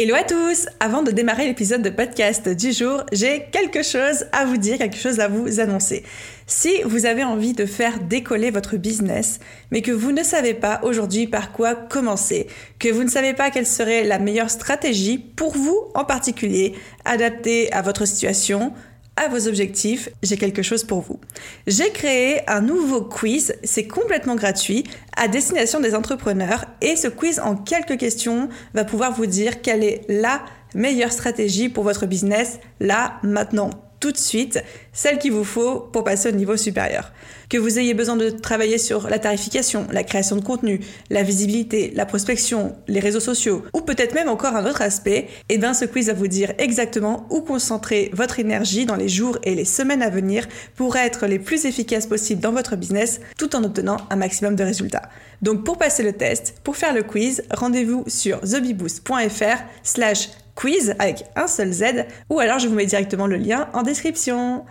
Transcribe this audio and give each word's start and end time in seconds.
Hello 0.00 0.14
à 0.14 0.22
tous 0.22 0.68
Avant 0.78 1.02
de 1.02 1.10
démarrer 1.10 1.48
l'épisode 1.48 1.82
de 1.82 1.90
podcast 1.90 2.48
du 2.48 2.70
jour, 2.70 3.02
j'ai 3.10 3.46
quelque 3.50 3.82
chose 3.82 4.26
à 4.30 4.44
vous 4.44 4.56
dire, 4.56 4.78
quelque 4.78 4.96
chose 4.96 5.18
à 5.18 5.26
vous 5.26 5.58
annoncer. 5.58 6.04
Si 6.46 6.70
vous 6.84 7.04
avez 7.04 7.24
envie 7.24 7.52
de 7.52 7.66
faire 7.66 7.98
décoller 7.98 8.52
votre 8.52 8.76
business, 8.76 9.40
mais 9.72 9.82
que 9.82 9.90
vous 9.90 10.12
ne 10.12 10.22
savez 10.22 10.54
pas 10.54 10.78
aujourd'hui 10.84 11.26
par 11.26 11.50
quoi 11.50 11.74
commencer, 11.74 12.46
que 12.78 12.88
vous 12.88 13.02
ne 13.02 13.08
savez 13.08 13.34
pas 13.34 13.50
quelle 13.50 13.66
serait 13.66 14.04
la 14.04 14.20
meilleure 14.20 14.50
stratégie 14.50 15.18
pour 15.18 15.56
vous 15.56 15.90
en 15.96 16.04
particulier, 16.04 16.76
adaptée 17.04 17.72
à 17.72 17.82
votre 17.82 18.06
situation, 18.06 18.72
à 19.18 19.28
vos 19.28 19.48
objectifs, 19.48 20.08
j'ai 20.22 20.36
quelque 20.36 20.62
chose 20.62 20.84
pour 20.84 21.00
vous. 21.00 21.18
J'ai 21.66 21.90
créé 21.90 22.48
un 22.48 22.60
nouveau 22.60 23.02
quiz, 23.02 23.54
c'est 23.64 23.86
complètement 23.86 24.36
gratuit, 24.36 24.84
à 25.16 25.26
destination 25.26 25.80
des 25.80 25.94
entrepreneurs 25.94 26.64
et 26.80 26.94
ce 26.94 27.08
quiz 27.08 27.40
en 27.40 27.56
quelques 27.56 27.98
questions 27.98 28.48
va 28.74 28.84
pouvoir 28.84 29.12
vous 29.12 29.26
dire 29.26 29.60
quelle 29.60 29.82
est 29.82 30.02
la 30.08 30.42
meilleure 30.74 31.12
stratégie 31.12 31.68
pour 31.68 31.82
votre 31.82 32.06
business 32.06 32.60
là, 32.78 33.18
maintenant, 33.24 33.70
tout 33.98 34.12
de 34.12 34.16
suite 34.16 34.62
celle 34.92 35.18
qu'il 35.18 35.32
vous 35.32 35.44
faut 35.44 35.80
pour 35.80 36.04
passer 36.04 36.28
au 36.28 36.32
niveau 36.32 36.56
supérieur. 36.56 37.12
Que 37.48 37.56
vous 37.56 37.78
ayez 37.78 37.94
besoin 37.94 38.16
de 38.16 38.28
travailler 38.28 38.76
sur 38.76 39.08
la 39.08 39.18
tarification, 39.18 39.86
la 39.90 40.04
création 40.04 40.36
de 40.36 40.42
contenu, 40.42 40.80
la 41.08 41.22
visibilité, 41.22 41.90
la 41.94 42.04
prospection, 42.04 42.76
les 42.88 43.00
réseaux 43.00 43.20
sociaux, 43.20 43.64
ou 43.72 43.80
peut-être 43.80 44.14
même 44.14 44.28
encore 44.28 44.54
un 44.54 44.66
autre 44.66 44.82
aspect, 44.82 45.28
et 45.48 45.54
eh 45.54 45.58
bien 45.58 45.72
ce 45.72 45.86
quiz 45.86 46.08
va 46.08 46.12
vous 46.12 46.28
dire 46.28 46.52
exactement 46.58 47.26
où 47.30 47.40
concentrer 47.40 48.10
votre 48.12 48.38
énergie 48.38 48.84
dans 48.84 48.96
les 48.96 49.08
jours 49.08 49.38
et 49.44 49.54
les 49.54 49.64
semaines 49.64 50.02
à 50.02 50.10
venir 50.10 50.46
pour 50.76 50.96
être 50.96 51.26
les 51.26 51.38
plus 51.38 51.64
efficaces 51.64 52.06
possibles 52.06 52.42
dans 52.42 52.52
votre 52.52 52.76
business 52.76 53.18
tout 53.38 53.56
en 53.56 53.64
obtenant 53.64 53.96
un 54.10 54.16
maximum 54.16 54.54
de 54.54 54.64
résultats. 54.64 55.08
Donc 55.40 55.64
pour 55.64 55.78
passer 55.78 56.02
le 56.02 56.12
test, 56.12 56.56
pour 56.64 56.76
faire 56.76 56.92
le 56.92 57.02
quiz, 57.02 57.44
rendez-vous 57.50 58.04
sur 58.08 58.40
thebiboost.fr 58.42 59.62
slash 59.82 60.28
quiz 60.54 60.94
avec 60.98 61.24
un 61.34 61.46
seul 61.46 61.72
Z, 61.72 61.84
ou 62.28 62.40
alors 62.40 62.58
je 62.58 62.68
vous 62.68 62.74
mets 62.74 62.84
directement 62.84 63.26
le 63.26 63.36
lien 63.36 63.70
en 63.72 63.82
description. 63.82 64.66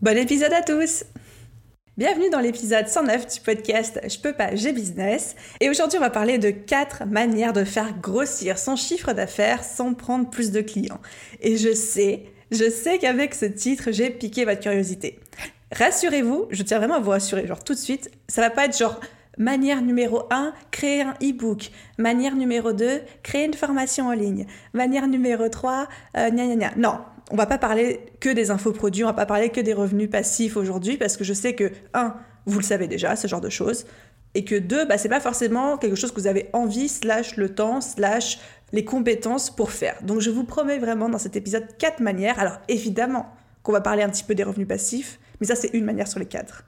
Bon 0.00 0.16
épisode 0.16 0.54
à 0.54 0.62
tous 0.62 1.04
Bienvenue 2.02 2.30
dans 2.30 2.40
l'épisode 2.40 2.88
109 2.88 3.32
du 3.32 3.40
podcast 3.42 4.00
Je 4.08 4.18
peux 4.18 4.32
pas, 4.32 4.56
j'ai 4.56 4.72
business. 4.72 5.36
Et 5.60 5.70
aujourd'hui, 5.70 5.98
on 5.98 6.00
va 6.00 6.10
parler 6.10 6.36
de 6.36 6.50
4 6.50 7.06
manières 7.06 7.52
de 7.52 7.62
faire 7.62 7.96
grossir 8.00 8.58
son 8.58 8.74
chiffre 8.74 9.12
d'affaires 9.12 9.62
sans 9.62 9.94
prendre 9.94 10.28
plus 10.28 10.50
de 10.50 10.62
clients. 10.62 10.98
Et 11.42 11.56
je 11.56 11.72
sais, 11.72 12.24
je 12.50 12.68
sais 12.68 12.98
qu'avec 12.98 13.36
ce 13.36 13.44
titre, 13.44 13.92
j'ai 13.92 14.10
piqué 14.10 14.44
votre 14.44 14.58
curiosité. 14.58 15.20
Rassurez-vous, 15.70 16.48
je 16.50 16.64
tiens 16.64 16.78
vraiment 16.78 16.96
à 16.96 16.98
vous 16.98 17.10
rassurer, 17.10 17.46
genre 17.46 17.62
tout 17.62 17.74
de 17.74 17.78
suite, 17.78 18.10
ça 18.26 18.40
va 18.40 18.50
pas 18.50 18.64
être 18.64 18.76
genre 18.76 18.98
Manière 19.38 19.80
numéro 19.80 20.24
1, 20.30 20.52
créer 20.72 21.02
un 21.02 21.14
e-book. 21.22 21.70
Manière 21.98 22.34
numéro 22.34 22.72
2, 22.72 23.00
créer 23.22 23.44
une 23.44 23.54
formation 23.54 24.08
en 24.08 24.12
ligne. 24.12 24.46
Manière 24.74 25.06
numéro 25.06 25.48
3, 25.48 25.86
euh, 26.16 26.30
gna 26.30 26.48
gna 26.48 26.72
Non, 26.76 26.98
on 27.32 27.36
va 27.36 27.46
pas 27.46 27.56
parler 27.56 28.00
que 28.20 28.28
des 28.28 28.50
infoproduits, 28.50 29.04
on 29.04 29.06
va 29.06 29.14
pas 29.14 29.26
parler 29.26 29.48
que 29.48 29.60
des 29.60 29.72
revenus 29.72 30.10
passifs 30.10 30.58
aujourd'hui 30.58 30.98
parce 30.98 31.16
que 31.16 31.24
je 31.24 31.32
sais 31.32 31.54
que, 31.54 31.72
un, 31.94 32.14
vous 32.44 32.58
le 32.58 32.64
savez 32.64 32.86
déjà, 32.86 33.16
ce 33.16 33.26
genre 33.26 33.40
de 33.40 33.48
choses. 33.48 33.86
Et 34.34 34.44
que 34.44 34.54
deux, 34.54 34.84
bah, 34.84 34.98
c'est 34.98 35.08
pas 35.08 35.20
forcément 35.20 35.78
quelque 35.78 35.96
chose 35.96 36.12
que 36.12 36.20
vous 36.20 36.26
avez 36.26 36.50
envie, 36.52 36.88
slash 36.88 37.36
le 37.38 37.54
temps, 37.54 37.80
slash 37.80 38.38
les 38.72 38.84
compétences 38.84 39.48
pour 39.48 39.70
faire. 39.70 39.96
Donc 40.02 40.20
je 40.20 40.30
vous 40.30 40.44
promets 40.44 40.78
vraiment 40.78 41.08
dans 41.08 41.18
cet 41.18 41.34
épisode 41.34 41.66
quatre 41.78 42.00
manières. 42.00 42.38
Alors 42.38 42.58
évidemment 42.68 43.26
qu'on 43.62 43.72
va 43.72 43.80
parler 43.80 44.02
un 44.02 44.10
petit 44.10 44.24
peu 44.24 44.34
des 44.34 44.44
revenus 44.44 44.68
passifs, 44.68 45.18
mais 45.40 45.46
ça 45.46 45.54
c'est 45.54 45.70
une 45.72 45.86
manière 45.86 46.08
sur 46.08 46.18
les 46.18 46.26
quatre. 46.26 46.64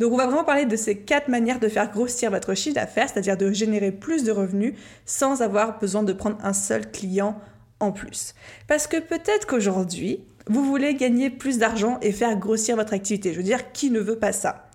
Donc 0.00 0.12
on 0.12 0.16
va 0.16 0.26
vraiment 0.26 0.44
parler 0.44 0.64
de 0.64 0.76
ces 0.76 0.98
quatre 0.98 1.28
manières 1.28 1.60
de 1.60 1.68
faire 1.68 1.88
grossir 1.88 2.30
votre 2.30 2.54
chiffre 2.54 2.74
d'affaires, 2.74 3.08
c'est-à-dire 3.08 3.36
de 3.36 3.52
générer 3.52 3.92
plus 3.92 4.24
de 4.24 4.32
revenus 4.32 4.74
sans 5.04 5.42
avoir 5.42 5.78
besoin 5.78 6.02
de 6.02 6.12
prendre 6.12 6.38
un 6.42 6.52
seul 6.52 6.90
client 6.90 7.38
en 7.80 7.92
plus. 7.92 8.34
Parce 8.68 8.86
que 8.86 8.98
peut-être 8.98 9.46
qu'aujourd'hui, 9.46 10.20
vous 10.46 10.64
voulez 10.64 10.94
gagner 10.94 11.30
plus 11.30 11.58
d'argent 11.58 11.98
et 12.02 12.12
faire 12.12 12.36
grossir 12.36 12.76
votre 12.76 12.92
activité. 12.92 13.32
Je 13.32 13.38
veux 13.38 13.42
dire, 13.42 13.72
qui 13.72 13.90
ne 13.90 14.00
veut 14.00 14.18
pas 14.18 14.32
ça? 14.32 14.68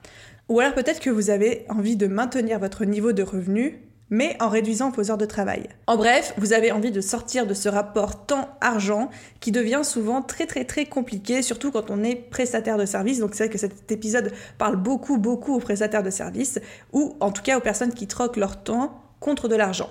Ou 0.50 0.60
alors 0.60 0.74
peut-être 0.74 1.00
que 1.00 1.10
vous 1.10 1.30
avez 1.30 1.66
envie 1.70 1.96
de 1.96 2.08
maintenir 2.08 2.60
votre 2.60 2.86
niveau 2.86 3.14
de 3.14 3.24
revenus 3.24 3.74
mais 4.10 4.38
en 4.40 4.50
réduisant 4.50 4.92
vos 4.92 5.10
heures 5.10 5.18
de 5.18 5.26
travail. 5.26 5.68
En 5.88 5.98
bref, 5.98 6.34
vous 6.38 6.54
avez 6.54 6.72
envie 6.72 6.92
de 6.92 7.02
sortir 7.02 7.48
de 7.48 7.54
ce 7.54 7.70
rapport 7.70 8.26
temps-argent 8.26 9.10
qui 9.40 9.52
devient 9.52 9.82
souvent 9.84 10.22
très 10.22 10.46
très 10.46 10.66
très 10.66 10.86
compliqué, 10.86 11.42
surtout 11.42 11.72
quand 11.72 11.90
on 11.90 12.04
est 12.04 12.16
prestataire 12.16 12.78
de 12.78 12.86
service. 12.86 13.20
Donc 13.20 13.34
c'est 13.34 13.46
vrai 13.46 13.52
que 13.52 13.58
cet 13.58 13.92
épisode 13.92 14.32
parle 14.58 14.76
beaucoup 14.76 15.18
beaucoup 15.18 15.56
aux 15.56 15.60
prestataires 15.60 16.04
de 16.04 16.10
service, 16.10 16.60
ou 16.94 17.16
en 17.20 17.32
tout 17.32 17.42
cas 17.42 17.58
aux 17.58 17.62
personnes 17.62 17.94
qui 17.94 18.08
troquent 18.08 18.38
leur 18.38 18.64
temps 18.64 19.02
contre 19.20 19.48
de 19.48 19.56
l'argent. 19.56 19.90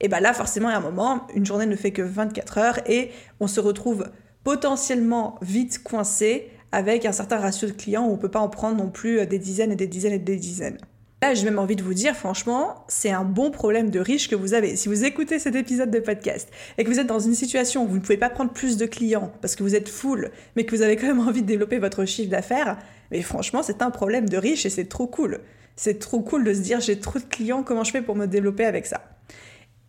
Et 0.00 0.08
bien 0.08 0.20
là, 0.20 0.32
forcément, 0.34 0.68
à 0.68 0.74
un 0.74 0.80
moment, 0.80 1.26
une 1.34 1.46
journée 1.46 1.66
ne 1.66 1.76
fait 1.76 1.92
que 1.92 2.02
24 2.02 2.58
heures 2.58 2.78
et 2.86 3.10
on 3.40 3.46
se 3.46 3.60
retrouve 3.60 4.10
potentiellement 4.42 5.36
vite 5.40 5.82
coincé 5.82 6.50
avec 6.72 7.06
un 7.06 7.12
certain 7.12 7.38
ratio 7.38 7.68
de 7.68 7.72
clients 7.72 8.04
où 8.04 8.10
on 8.10 8.16
ne 8.16 8.20
peut 8.20 8.30
pas 8.30 8.40
en 8.40 8.48
prendre 8.48 8.76
non 8.76 8.90
plus 8.90 9.24
des 9.26 9.38
dizaines 9.38 9.72
et 9.72 9.76
des 9.76 9.86
dizaines 9.86 10.12
et 10.12 10.18
des 10.18 10.36
dizaines. 10.36 10.78
Là, 11.24 11.32
j'ai 11.32 11.44
même 11.46 11.58
envie 11.58 11.76
de 11.76 11.82
vous 11.82 11.94
dire, 11.94 12.14
franchement, 12.14 12.84
c'est 12.86 13.10
un 13.10 13.24
bon 13.24 13.50
problème 13.50 13.88
de 13.88 13.98
riche 13.98 14.28
que 14.28 14.34
vous 14.34 14.52
avez. 14.52 14.76
Si 14.76 14.88
vous 14.88 15.06
écoutez 15.06 15.38
cet 15.38 15.54
épisode 15.54 15.90
de 15.90 15.98
podcast 15.98 16.50
et 16.76 16.84
que 16.84 16.90
vous 16.90 17.00
êtes 17.00 17.06
dans 17.06 17.18
une 17.18 17.34
situation 17.34 17.84
où 17.84 17.88
vous 17.88 17.94
ne 17.94 18.00
pouvez 18.00 18.18
pas 18.18 18.28
prendre 18.28 18.52
plus 18.52 18.76
de 18.76 18.84
clients 18.84 19.32
parce 19.40 19.56
que 19.56 19.62
vous 19.62 19.74
êtes 19.74 19.88
full, 19.88 20.30
mais 20.54 20.66
que 20.66 20.76
vous 20.76 20.82
avez 20.82 20.96
quand 20.96 21.06
même 21.06 21.20
envie 21.26 21.40
de 21.40 21.46
développer 21.46 21.78
votre 21.78 22.04
chiffre 22.04 22.28
d'affaires, 22.28 22.76
mais 23.10 23.22
franchement, 23.22 23.62
c'est 23.62 23.80
un 23.80 23.90
problème 23.90 24.28
de 24.28 24.36
riche 24.36 24.66
et 24.66 24.70
c'est 24.70 24.84
trop 24.84 25.06
cool. 25.06 25.40
C'est 25.76 25.98
trop 25.98 26.20
cool 26.20 26.44
de 26.44 26.52
se 26.52 26.60
dire 26.60 26.80
j'ai 26.80 27.00
trop 27.00 27.18
de 27.18 27.24
clients, 27.24 27.62
comment 27.62 27.84
je 27.84 27.92
fais 27.92 28.02
pour 28.02 28.16
me 28.16 28.26
développer 28.26 28.66
avec 28.66 28.84
ça? 28.84 29.00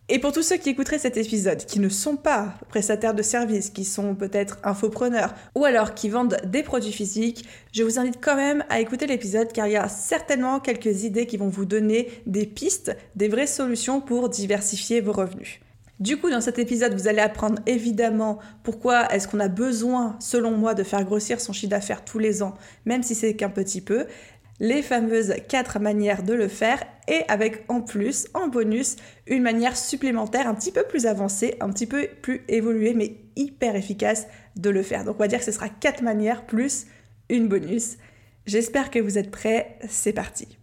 Et 0.08 0.20
pour 0.20 0.32
tous 0.32 0.42
ceux 0.42 0.56
qui 0.56 0.70
écouteraient 0.70 1.00
cet 1.00 1.16
épisode, 1.16 1.64
qui 1.64 1.80
ne 1.80 1.88
sont 1.88 2.14
pas 2.14 2.54
prestataires 2.68 3.14
de 3.14 3.22
services, 3.22 3.70
qui 3.70 3.84
sont 3.84 4.14
peut-être 4.14 4.58
infopreneurs, 4.62 5.34
ou 5.56 5.64
alors 5.64 5.94
qui 5.94 6.08
vendent 6.08 6.36
des 6.44 6.62
produits 6.62 6.92
physiques, 6.92 7.44
je 7.72 7.82
vous 7.82 7.98
invite 7.98 8.18
quand 8.20 8.36
même 8.36 8.64
à 8.68 8.78
écouter 8.78 9.08
l'épisode 9.08 9.52
car 9.52 9.66
il 9.66 9.72
y 9.72 9.76
a 9.76 9.88
certainement 9.88 10.60
quelques 10.60 11.02
idées 11.02 11.26
qui 11.26 11.36
vont 11.36 11.48
vous 11.48 11.64
donner 11.64 12.08
des 12.26 12.46
pistes, 12.46 12.96
des 13.16 13.26
vraies 13.26 13.48
solutions 13.48 14.00
pour 14.00 14.28
diversifier 14.28 15.00
vos 15.00 15.12
revenus. 15.12 15.58
Du 15.98 16.18
coup, 16.18 16.28
dans 16.28 16.42
cet 16.42 16.58
épisode, 16.58 16.92
vous 16.92 17.08
allez 17.08 17.20
apprendre 17.20 17.58
évidemment 17.64 18.38
pourquoi 18.62 19.10
est-ce 19.14 19.26
qu'on 19.26 19.40
a 19.40 19.48
besoin, 19.48 20.16
selon 20.20 20.50
moi, 20.50 20.74
de 20.74 20.82
faire 20.82 21.02
grossir 21.04 21.40
son 21.40 21.54
chiffre 21.54 21.70
d'affaires 21.70 22.04
tous 22.04 22.18
les 22.18 22.42
ans, 22.42 22.54
même 22.84 23.02
si 23.02 23.14
c'est 23.14 23.34
qu'un 23.34 23.48
petit 23.48 23.80
peu 23.80 24.04
les 24.60 24.82
fameuses 24.82 25.34
quatre 25.48 25.78
manières 25.78 26.22
de 26.22 26.32
le 26.32 26.48
faire 26.48 26.82
et 27.08 27.22
avec 27.28 27.64
en 27.68 27.80
plus, 27.80 28.28
en 28.34 28.48
bonus, 28.48 28.96
une 29.26 29.42
manière 29.42 29.76
supplémentaire 29.76 30.48
un 30.48 30.54
petit 30.54 30.72
peu 30.72 30.82
plus 30.82 31.06
avancée, 31.06 31.56
un 31.60 31.70
petit 31.70 31.86
peu 31.86 32.08
plus 32.22 32.42
évoluée, 32.48 32.94
mais 32.94 33.16
hyper 33.36 33.76
efficace 33.76 34.26
de 34.56 34.70
le 34.70 34.82
faire. 34.82 35.04
Donc 35.04 35.16
on 35.16 35.20
va 35.20 35.28
dire 35.28 35.38
que 35.38 35.44
ce 35.44 35.52
sera 35.52 35.68
quatre 35.68 36.02
manières 36.02 36.46
plus 36.46 36.86
une 37.28 37.48
bonus. 37.48 37.96
J'espère 38.46 38.90
que 38.90 38.98
vous 38.98 39.18
êtes 39.18 39.30
prêts, 39.30 39.78
c'est 39.88 40.12
parti. 40.12 40.58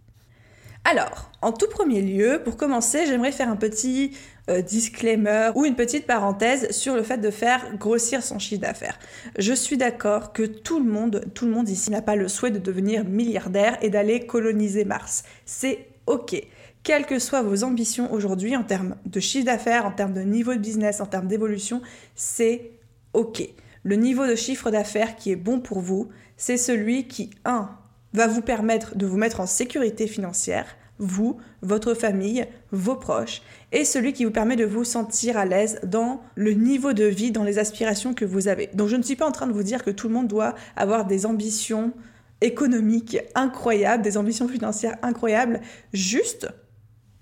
Alors, 0.84 1.30
en 1.40 1.52
tout 1.52 1.68
premier 1.68 2.02
lieu, 2.02 2.42
pour 2.44 2.56
commencer, 2.56 3.06
j'aimerais 3.06 3.32
faire 3.32 3.48
un 3.48 3.56
petit 3.56 4.16
euh, 4.50 4.60
disclaimer 4.60 5.50
ou 5.54 5.64
une 5.64 5.74
petite 5.74 6.06
parenthèse 6.06 6.70
sur 6.70 6.94
le 6.94 7.02
fait 7.02 7.18
de 7.18 7.30
faire 7.30 7.76
grossir 7.78 8.22
son 8.22 8.38
chiffre 8.38 8.60
d'affaires. 8.60 8.98
Je 9.38 9.54
suis 9.54 9.78
d'accord 9.78 10.32
que 10.32 10.42
tout 10.42 10.78
le 10.78 10.90
monde, 10.90 11.24
tout 11.34 11.46
le 11.46 11.52
monde 11.52 11.68
ici 11.68 11.90
n'a 11.90 12.02
pas 12.02 12.14
le 12.14 12.28
souhait 12.28 12.50
de 12.50 12.58
devenir 12.58 13.04
milliardaire 13.04 13.78
et 13.80 13.88
d'aller 13.88 14.26
coloniser 14.26 14.84
Mars. 14.84 15.24
C'est 15.46 15.86
ok. 16.06 16.36
Quelles 16.82 17.06
que 17.06 17.18
soient 17.18 17.40
vos 17.40 17.64
ambitions 17.64 18.12
aujourd'hui 18.12 18.54
en 18.54 18.64
termes 18.64 18.96
de 19.06 19.18
chiffre 19.18 19.46
d'affaires, 19.46 19.86
en 19.86 19.92
termes 19.92 20.12
de 20.12 20.20
niveau 20.20 20.52
de 20.52 20.58
business, 20.58 21.00
en 21.00 21.06
termes 21.06 21.28
d'évolution, 21.28 21.80
c'est 22.14 22.72
ok. 23.14 23.48
Le 23.82 23.96
niveau 23.96 24.26
de 24.26 24.34
chiffre 24.34 24.70
d'affaires 24.70 25.16
qui 25.16 25.32
est 25.32 25.36
bon 25.36 25.60
pour 25.60 25.80
vous, 25.80 26.10
c'est 26.36 26.58
celui 26.58 27.08
qui, 27.08 27.30
un, 27.46 27.70
va 28.12 28.26
vous 28.26 28.42
permettre 28.42 28.96
de 28.96 29.06
vous 29.06 29.16
mettre 29.16 29.40
en 29.40 29.46
sécurité 29.46 30.06
financière, 30.06 30.66
vous, 30.98 31.38
votre 31.62 31.94
famille, 31.94 32.46
vos 32.70 32.96
proches, 32.96 33.42
et 33.72 33.84
celui 33.84 34.12
qui 34.12 34.24
vous 34.24 34.30
permet 34.30 34.56
de 34.56 34.64
vous 34.64 34.84
sentir 34.84 35.36
à 35.36 35.44
l'aise 35.44 35.80
dans 35.84 36.22
le 36.34 36.52
niveau 36.52 36.92
de 36.92 37.04
vie, 37.04 37.32
dans 37.32 37.44
les 37.44 37.58
aspirations 37.58 38.14
que 38.14 38.24
vous 38.24 38.48
avez. 38.48 38.68
Donc 38.74 38.88
je 38.88 38.96
ne 38.96 39.02
suis 39.02 39.16
pas 39.16 39.26
en 39.26 39.32
train 39.32 39.46
de 39.46 39.52
vous 39.52 39.62
dire 39.62 39.84
que 39.84 39.90
tout 39.90 40.08
le 40.08 40.14
monde 40.14 40.28
doit 40.28 40.54
avoir 40.76 41.06
des 41.06 41.26
ambitions 41.26 41.92
économiques 42.40 43.18
incroyables, 43.34 44.02
des 44.02 44.16
ambitions 44.16 44.48
financières 44.48 44.96
incroyables, 45.02 45.60
juste, 45.92 46.48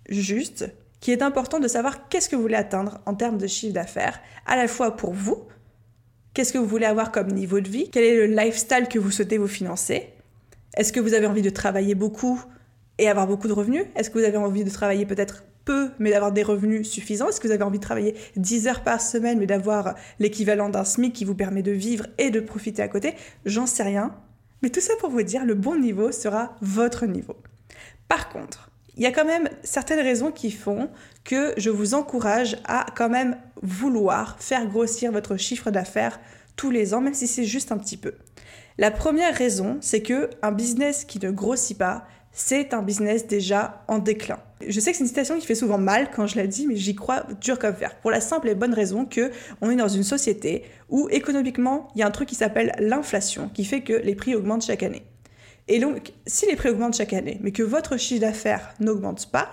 juste, 0.09 0.71
qui 1.01 1.11
est 1.11 1.23
important 1.23 1.59
de 1.59 1.69
savoir 1.69 2.09
qu'est-ce 2.09 2.29
que 2.29 2.37
vous 2.37 2.43
voulez 2.43 2.55
atteindre 2.55 3.01
en 3.07 3.15
termes 3.15 3.39
de 3.39 3.47
chiffre 3.47 3.75
d'affaires, 3.75 4.21
à 4.47 4.57
la 4.57 4.69
fois 4.69 4.97
pour 4.97 5.13
vous, 5.13 5.47
Qu'est-ce 6.35 6.55
que 6.55 6.59
vous 6.59 6.67
voulez 6.67 6.87
avoir 6.87 7.13
comme 7.13 7.29
niveau 7.29 7.61
de 7.61 7.69
vie 7.69 7.91
Quel 7.91 8.05
est 8.05 8.27
le 8.27 8.35
lifestyle 8.35 8.89
que 8.89 8.99
vous 8.99 9.11
souhaitez 9.11 9.37
vous 9.37 9.49
financer 9.49 10.09
Est-ce 10.75 10.91
que 10.91 11.01
vous 11.01 11.13
avez 11.13 11.27
envie 11.27 11.43
de 11.43 11.51
travailler 11.51 11.95
beaucoup 11.95 12.43
et 13.03 13.09
avoir 13.09 13.27
beaucoup 13.27 13.49
de 13.49 13.53
revenus 13.53 13.85
Est-ce 13.97 14.11
que 14.11 14.19
vous 14.19 14.25
avez 14.25 14.37
envie 14.37 14.63
de 14.63 14.71
travailler 14.71 15.05
peut-être 15.07 15.45
peu 15.65 15.91
mais 15.99 16.11
d'avoir 16.11 16.31
des 16.31 16.43
revenus 16.43 16.89
suffisants? 16.89 17.29
Est-ce 17.29 17.41
que 17.41 17.49
vous 17.49 17.53
avez 17.53 17.65
envie 17.65 17.79
de 17.79 17.85
travailler 17.85 18.15
10 18.37 18.69
heures 18.69 18.83
par 18.83 19.01
semaine 19.01 19.39
mais 19.39 19.47
d'avoir 19.47 19.95
l'équivalent 20.21 20.69
d'un 20.69 20.85
SMIC 20.85 21.13
qui 21.13 21.25
vous 21.25 21.35
permet 21.35 21.63
de 21.63 21.73
vivre 21.73 22.07
et 22.19 22.31
de 22.31 22.39
profiter 22.41 22.81
à 22.81 22.89
côté? 22.89 23.15
J'en 23.45 23.67
sais 23.67 23.83
rien. 23.83 24.15
Mais 24.63 24.71
tout 24.71 24.81
ça 24.81 24.95
pour 25.01 25.11
vous 25.11 25.23
dire, 25.23 25.45
le 25.45 25.55
bon 25.55 25.77
niveau 25.77 26.13
sera 26.13 26.57
votre 26.61 27.07
niveau. 27.07 27.37
Par 28.09 28.29
contre, 28.29 28.71
il 28.97 29.03
y 29.03 29.07
a 29.07 29.11
quand 29.11 29.25
même 29.25 29.49
certaines 29.65 30.01
raisons 30.01 30.31
qui 30.31 30.53
font 30.53 30.89
que 31.25 31.55
je 31.57 31.71
vous 31.71 31.95
encourage 31.95 32.59
à 32.67 32.87
quand 32.95 33.09
même 33.09 33.37
vouloir 33.63 34.37
faire 34.39 34.67
grossir 34.67 35.11
votre 35.11 35.37
chiffre 35.37 35.73
d'affaires 35.73 36.21
tous 36.55 36.71
les 36.71 36.95
ans, 36.95 37.01
même 37.01 37.15
si 37.15 37.27
c'est 37.27 37.45
juste 37.45 37.73
un 37.73 37.79
petit 37.79 37.97
peu. 37.97 38.15
La 38.79 38.91
première 38.91 39.35
raison, 39.35 39.79
c'est 39.81 40.03
que 40.03 40.31
un 40.43 40.53
business 40.53 41.05
qui 41.05 41.19
ne 41.19 41.31
grossit 41.31 41.77
pas, 41.77 42.07
c'est 42.33 42.73
un 42.73 42.83
business 42.83 43.27
déjà 43.27 43.85
en 43.89 43.99
déclin. 43.99 44.39
Je 44.67 44.81
sais 44.81 44.91
que 44.91 44.97
c'est 44.97 45.05
une 45.05 45.09
citation 45.09 45.39
qui 45.39 45.47
fait 45.47 45.55
souvent 45.55 45.79
mal 45.79 46.11
quand 46.15 46.27
je 46.27 46.37
la 46.37 46.47
dis, 46.47 46.67
mais 46.67 46.77
j'y 46.77 46.95
crois 46.95 47.25
dur 47.41 47.59
comme 47.59 47.75
fer. 47.75 47.95
Pour 47.97 48.11
la 48.11 48.21
simple 48.21 48.49
et 48.49 48.55
bonne 48.55 48.75
raison 48.75 49.05
que 49.05 49.31
on 49.61 49.71
est 49.71 49.77
dans 49.77 49.89
une 49.89 50.03
société 50.03 50.65
où 50.89 51.09
économiquement, 51.11 51.89
il 51.95 52.01
y 52.01 52.03
a 52.03 52.07
un 52.07 52.11
truc 52.11 52.29
qui 52.29 52.35
s'appelle 52.35 52.73
l'inflation, 52.79 53.51
qui 53.53 53.65
fait 53.65 53.83
que 53.83 53.93
les 53.93 54.15
prix 54.15 54.35
augmentent 54.35 54.65
chaque 54.65 54.83
année. 54.83 55.05
Et 55.69 55.79
donc, 55.79 56.13
si 56.27 56.47
les 56.47 56.57
prix 56.57 56.71
augmentent 56.71 56.97
chaque 56.97 57.13
année, 57.13 57.39
mais 57.43 57.53
que 57.53 57.63
votre 57.63 57.97
chiffre 57.97 58.21
d'affaires 58.21 58.75
n'augmente 58.81 59.31
pas, 59.31 59.49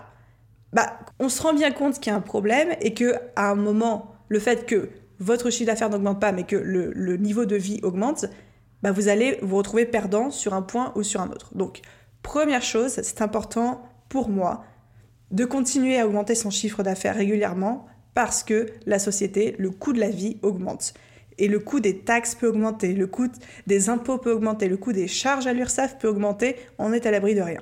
bah, 0.74 1.00
on 1.20 1.30
se 1.30 1.42
rend 1.42 1.54
bien 1.54 1.72
compte 1.72 2.00
qu'il 2.00 2.12
y 2.12 2.14
a 2.14 2.18
un 2.18 2.22
problème 2.22 2.70
et 2.82 2.94
que 2.94 3.16
à 3.36 3.50
un 3.50 3.56
moment, 3.56 4.14
le 4.28 4.40
fait 4.40 4.66
que 4.66 4.90
votre 5.20 5.50
chiffre 5.50 5.68
d'affaires 5.68 5.90
n'augmente 5.90 6.20
pas, 6.20 6.32
mais 6.32 6.44
que 6.44 6.56
le, 6.56 7.18
niveau 7.18 7.46
de 7.46 7.56
vie 7.56 7.80
augmente, 7.84 8.26
bah, 8.84 8.92
vous 8.92 9.08
allez 9.08 9.38
vous 9.42 9.58
retrouver 9.58 9.86
perdant 9.86 10.32
sur 10.32 10.54
un 10.54 10.62
point 10.62 10.94
ou 10.96 11.04
sur 11.04 11.22
un 11.22 11.30
autre. 11.30 11.56
Donc, 11.56 11.82
première 12.22 12.62
chose, 12.62 13.00
c'est 13.02 13.22
important 13.22 13.84
pour 14.10 14.30
moi 14.30 14.64
de 15.32 15.46
continuer 15.46 16.00
à 16.00 16.08
augmenter 16.08 16.36
son 16.36 16.50
chiffre 16.50 16.84
d'affaires 16.84 17.16
régulièrement 17.16 17.86
parce 18.14 18.44
que 18.44 18.68
la 18.86 19.00
société, 19.00 19.56
le 19.60 19.70
coût 19.70 19.94
de 19.94 20.00
la 20.00 20.10
vie 20.10 20.38
augmente. 20.42 20.94
Et 21.38 21.48
le 21.48 21.60
coût 21.60 21.80
des 21.80 22.00
taxes 22.00 22.36
peut 22.36 22.48
augmenter, 22.48 22.94
le 22.94 23.08
coût 23.08 23.30
des 23.66 23.90
impôts 23.90 24.18
peut 24.18 24.32
augmenter, 24.32 24.68
le 24.68 24.78
coût 24.78 24.92
des 24.92 25.08
charges 25.08 25.48
à 25.48 25.54
l'URSSAF 25.54 25.98
peut 25.98 26.10
augmenter, 26.10 26.58
on 26.80 26.92
est 26.92 27.06
à 27.06 27.12
l'abri 27.12 27.36
de 27.36 27.42
rien. 27.42 27.62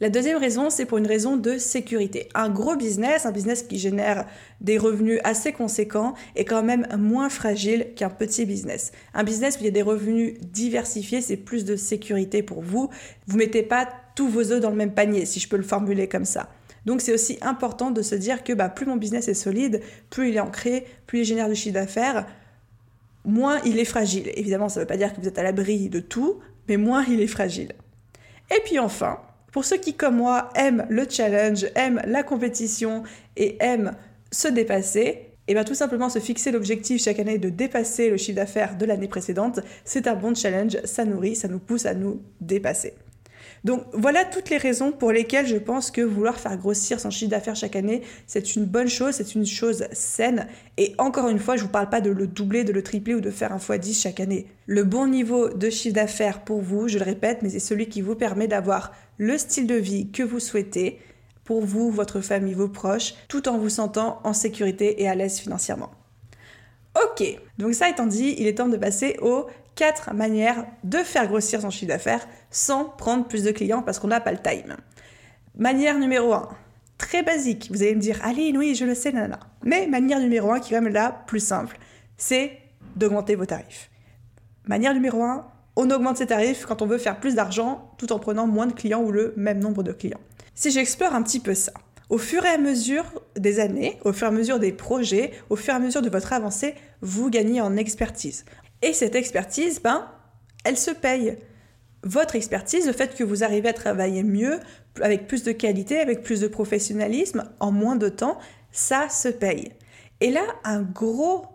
La 0.00 0.10
deuxième 0.10 0.38
raison, 0.38 0.70
c'est 0.70 0.86
pour 0.86 0.98
une 0.98 1.06
raison 1.06 1.36
de 1.36 1.56
sécurité. 1.56 2.28
Un 2.34 2.48
gros 2.48 2.74
business, 2.74 3.26
un 3.26 3.30
business 3.30 3.62
qui 3.62 3.78
génère 3.78 4.26
des 4.60 4.76
revenus 4.76 5.20
assez 5.22 5.52
conséquents, 5.52 6.14
est 6.34 6.44
quand 6.44 6.64
même 6.64 6.88
moins 6.98 7.28
fragile 7.28 7.86
qu'un 7.94 8.10
petit 8.10 8.44
business. 8.44 8.90
Un 9.14 9.22
business 9.22 9.56
où 9.56 9.60
il 9.60 9.66
y 9.66 9.68
a 9.68 9.70
des 9.70 9.82
revenus 9.82 10.34
diversifiés, 10.40 11.20
c'est 11.20 11.36
plus 11.36 11.64
de 11.64 11.76
sécurité 11.76 12.42
pour 12.42 12.60
vous. 12.60 12.90
Vous 13.28 13.36
mettez 13.36 13.62
pas 13.62 13.88
tous 14.16 14.28
vos 14.28 14.50
œufs 14.50 14.60
dans 14.60 14.70
le 14.70 14.76
même 14.76 14.94
panier, 14.94 15.26
si 15.26 15.38
je 15.38 15.48
peux 15.48 15.56
le 15.56 15.62
formuler 15.62 16.08
comme 16.08 16.24
ça. 16.24 16.48
Donc 16.86 17.00
c'est 17.00 17.14
aussi 17.14 17.38
important 17.40 17.92
de 17.92 18.02
se 18.02 18.16
dire 18.16 18.42
que 18.42 18.52
bah, 18.52 18.68
plus 18.68 18.86
mon 18.86 18.96
business 18.96 19.28
est 19.28 19.34
solide, 19.34 19.80
plus 20.10 20.30
il 20.30 20.36
est 20.36 20.40
ancré, 20.40 20.86
plus 21.06 21.20
il 21.20 21.24
génère 21.24 21.48
du 21.48 21.54
chiffre 21.54 21.74
d'affaires, 21.74 22.26
moins 23.24 23.60
il 23.64 23.78
est 23.78 23.84
fragile. 23.84 24.30
Évidemment, 24.34 24.68
ça 24.68 24.80
ne 24.80 24.84
veut 24.84 24.88
pas 24.88 24.96
dire 24.96 25.14
que 25.14 25.20
vous 25.20 25.28
êtes 25.28 25.38
à 25.38 25.44
l'abri 25.44 25.88
de 25.88 26.00
tout, 26.00 26.40
mais 26.68 26.76
moins 26.76 27.04
il 27.08 27.20
est 27.20 27.28
fragile. 27.28 27.72
Et 28.54 28.60
puis 28.64 28.78
enfin, 28.78 29.20
pour 29.54 29.64
ceux 29.64 29.76
qui, 29.76 29.94
comme 29.94 30.16
moi, 30.16 30.50
aiment 30.56 30.84
le 30.90 31.06
challenge, 31.08 31.66
aiment 31.76 32.02
la 32.06 32.24
compétition 32.24 33.04
et 33.36 33.56
aiment 33.60 33.92
se 34.32 34.48
dépasser, 34.48 35.28
et 35.46 35.54
bien 35.54 35.62
tout 35.62 35.76
simplement 35.76 36.08
se 36.08 36.18
fixer 36.18 36.50
l'objectif 36.50 37.00
chaque 37.00 37.20
année 37.20 37.38
de 37.38 37.50
dépasser 37.50 38.10
le 38.10 38.16
chiffre 38.16 38.34
d'affaires 38.34 38.76
de 38.76 38.84
l'année 38.84 39.06
précédente, 39.06 39.60
c'est 39.84 40.08
un 40.08 40.16
bon 40.16 40.34
challenge, 40.34 40.76
ça 40.82 41.04
nourrit, 41.04 41.36
ça 41.36 41.46
nous 41.46 41.60
pousse 41.60 41.86
à 41.86 41.94
nous 41.94 42.20
dépasser. 42.40 42.94
Donc 43.62 43.84
voilà 43.94 44.24
toutes 44.24 44.50
les 44.50 44.58
raisons 44.58 44.92
pour 44.92 45.10
lesquelles 45.10 45.46
je 45.46 45.56
pense 45.56 45.90
que 45.90 46.02
vouloir 46.02 46.38
faire 46.38 46.56
grossir 46.58 47.00
son 47.00 47.10
chiffre 47.10 47.30
d'affaires 47.30 47.56
chaque 47.56 47.76
année, 47.76 48.02
c'est 48.26 48.56
une 48.56 48.66
bonne 48.66 48.88
chose, 48.88 49.14
c'est 49.14 49.34
une 49.34 49.46
chose 49.46 49.86
saine. 49.92 50.48
Et 50.76 50.94
encore 50.98 51.28
une 51.28 51.38
fois, 51.38 51.56
je 51.56 51.62
ne 51.62 51.66
vous 51.66 51.72
parle 51.72 51.88
pas 51.88 52.02
de 52.02 52.10
le 52.10 52.26
doubler, 52.26 52.64
de 52.64 52.72
le 52.72 52.82
tripler 52.82 53.14
ou 53.14 53.20
de 53.20 53.30
faire 53.30 53.52
un 53.52 53.58
fois 53.58 53.78
10 53.78 54.02
chaque 54.02 54.20
année. 54.20 54.46
Le 54.66 54.84
bon 54.84 55.06
niveau 55.06 55.48
de 55.48 55.70
chiffre 55.70 55.94
d'affaires 55.94 56.42
pour 56.42 56.60
vous, 56.60 56.88
je 56.88 56.98
le 56.98 57.04
répète, 57.04 57.38
mais 57.40 57.48
c'est 57.48 57.58
celui 57.58 57.88
qui 57.88 58.02
vous 58.02 58.16
permet 58.16 58.48
d'avoir 58.48 58.92
le 59.18 59.38
style 59.38 59.66
de 59.66 59.74
vie 59.74 60.10
que 60.10 60.22
vous 60.22 60.40
souhaitez 60.40 61.00
pour 61.44 61.64
vous, 61.64 61.90
votre 61.90 62.20
famille, 62.20 62.54
vos 62.54 62.68
proches, 62.68 63.14
tout 63.28 63.48
en 63.48 63.58
vous 63.58 63.68
sentant 63.68 64.20
en 64.24 64.32
sécurité 64.32 65.02
et 65.02 65.08
à 65.08 65.14
l'aise 65.14 65.38
financièrement. 65.38 65.90
Ok, 67.02 67.24
donc 67.58 67.74
ça 67.74 67.88
étant 67.88 68.06
dit, 68.06 68.34
il 68.38 68.46
est 68.46 68.54
temps 68.54 68.68
de 68.68 68.76
passer 68.76 69.16
aux 69.20 69.46
quatre 69.74 70.14
manières 70.14 70.64
de 70.84 70.98
faire 70.98 71.26
grossir 71.26 71.60
son 71.60 71.70
chiffre 71.70 71.88
d'affaires 71.88 72.26
sans 72.50 72.84
prendre 72.84 73.26
plus 73.26 73.42
de 73.42 73.50
clients 73.50 73.82
parce 73.82 73.98
qu'on 73.98 74.08
n'a 74.08 74.20
pas 74.20 74.32
le 74.32 74.38
time. 74.38 74.76
Manière 75.56 75.98
numéro 75.98 76.32
1, 76.32 76.48
très 76.98 77.22
basique. 77.22 77.68
Vous 77.70 77.82
allez 77.82 77.94
me 77.94 78.00
dire, 78.00 78.18
allez, 78.22 78.52
oui, 78.56 78.74
je 78.74 78.84
le 78.84 78.94
sais, 78.94 79.12
nana. 79.12 79.40
Mais 79.64 79.86
manière 79.86 80.20
numéro 80.20 80.52
1, 80.52 80.60
qui 80.60 80.72
est 80.72 80.76
quand 80.76 80.82
même 80.82 80.92
la 80.92 81.10
plus 81.10 81.44
simple, 81.44 81.78
c'est 82.16 82.58
d'augmenter 82.96 83.34
vos 83.34 83.46
tarifs. 83.46 83.90
Manière 84.66 84.94
numéro 84.94 85.22
1, 85.22 85.46
on 85.76 85.90
augmente 85.90 86.18
ses 86.18 86.26
tarifs 86.26 86.66
quand 86.66 86.82
on 86.82 86.86
veut 86.86 86.98
faire 86.98 87.18
plus 87.18 87.34
d'argent 87.34 87.92
tout 87.98 88.12
en 88.12 88.18
prenant 88.18 88.46
moins 88.46 88.66
de 88.66 88.72
clients 88.72 89.02
ou 89.02 89.10
le 89.10 89.34
même 89.36 89.58
nombre 89.58 89.82
de 89.82 89.92
clients. 89.92 90.20
Si 90.54 90.70
j'explore 90.70 91.14
un 91.14 91.22
petit 91.22 91.40
peu 91.40 91.54
ça, 91.54 91.72
au 92.10 92.18
fur 92.18 92.44
et 92.44 92.48
à 92.48 92.58
mesure 92.58 93.04
des 93.36 93.60
années, 93.60 93.98
au 94.04 94.12
fur 94.12 94.26
et 94.26 94.30
à 94.30 94.32
mesure 94.32 94.58
des 94.58 94.72
projets, 94.72 95.32
au 95.50 95.56
fur 95.56 95.74
et 95.74 95.76
à 95.76 95.80
mesure 95.80 96.02
de 96.02 96.10
votre 96.10 96.32
avancée, 96.32 96.74
vous 97.00 97.30
gagnez 97.30 97.60
en 97.60 97.76
expertise. 97.76 98.44
Et 98.82 98.92
cette 98.92 99.14
expertise, 99.14 99.80
ben, 99.82 100.06
elle 100.64 100.76
se 100.76 100.90
paye. 100.90 101.38
Votre 102.02 102.36
expertise, 102.36 102.86
le 102.86 102.92
fait 102.92 103.14
que 103.14 103.24
vous 103.24 103.42
arrivez 103.42 103.70
à 103.70 103.72
travailler 103.72 104.22
mieux, 104.22 104.60
avec 105.00 105.26
plus 105.26 105.42
de 105.42 105.52
qualité, 105.52 105.98
avec 105.98 106.22
plus 106.22 106.40
de 106.40 106.46
professionnalisme, 106.46 107.50
en 107.60 107.72
moins 107.72 107.96
de 107.96 108.10
temps, 108.10 108.38
ça 108.70 109.08
se 109.08 109.28
paye. 109.28 109.72
Et 110.20 110.30
là, 110.30 110.42
un 110.64 110.82
gros 110.82 111.46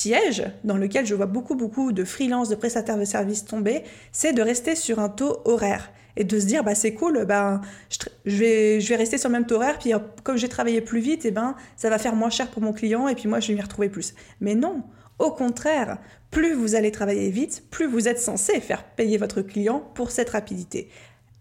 piège 0.00 0.44
dans 0.64 0.76
lequel 0.76 1.06
je 1.06 1.14
vois 1.14 1.26
beaucoup, 1.26 1.56
beaucoup 1.56 1.92
de 1.92 2.04
freelance, 2.04 2.48
de 2.48 2.54
prestataires 2.54 2.98
de 2.98 3.04
services 3.04 3.44
tomber, 3.44 3.82
c'est 4.12 4.32
de 4.32 4.42
rester 4.42 4.76
sur 4.76 5.00
un 5.00 5.08
taux 5.08 5.40
horaire 5.44 5.90
et 6.16 6.24
de 6.24 6.38
se 6.38 6.46
dire 6.46 6.62
bah 6.64 6.74
c'est 6.74 6.94
cool 6.94 7.24
ben 7.26 7.60
je, 8.24 8.36
vais 8.36 8.80
je 8.80 8.88
vais 8.88 8.96
rester 8.96 9.18
sur 9.18 9.28
le 9.28 9.34
même 9.34 9.46
taux 9.46 9.56
horaire 9.56 9.78
puis 9.78 9.92
comme 10.24 10.36
j'ai 10.36 10.48
travaillé 10.48 10.80
plus 10.80 11.00
vite 11.00 11.24
et 11.24 11.28
eh 11.28 11.30
ben 11.30 11.54
ça 11.76 11.90
va 11.90 11.98
faire 11.98 12.16
moins 12.16 12.30
cher 12.30 12.48
pour 12.48 12.60
mon 12.60 12.72
client 12.72 13.06
et 13.06 13.14
puis 13.14 13.28
moi 13.28 13.38
je 13.38 13.48
vais 13.48 13.54
m'y 13.54 13.60
retrouver 13.60 13.88
plus 13.88 14.14
mais 14.40 14.56
non 14.56 14.82
au 15.18 15.32
contraire, 15.32 15.98
plus 16.30 16.54
vous 16.54 16.76
allez 16.76 16.92
travailler 16.92 17.30
vite, 17.30 17.64
plus 17.70 17.86
vous 17.86 18.06
êtes 18.06 18.20
censé 18.20 18.60
faire 18.60 18.84
payer 18.84 19.18
votre 19.18 19.42
client 19.42 19.80
pour 19.94 20.12
cette 20.12 20.30
rapidité. 20.30 20.88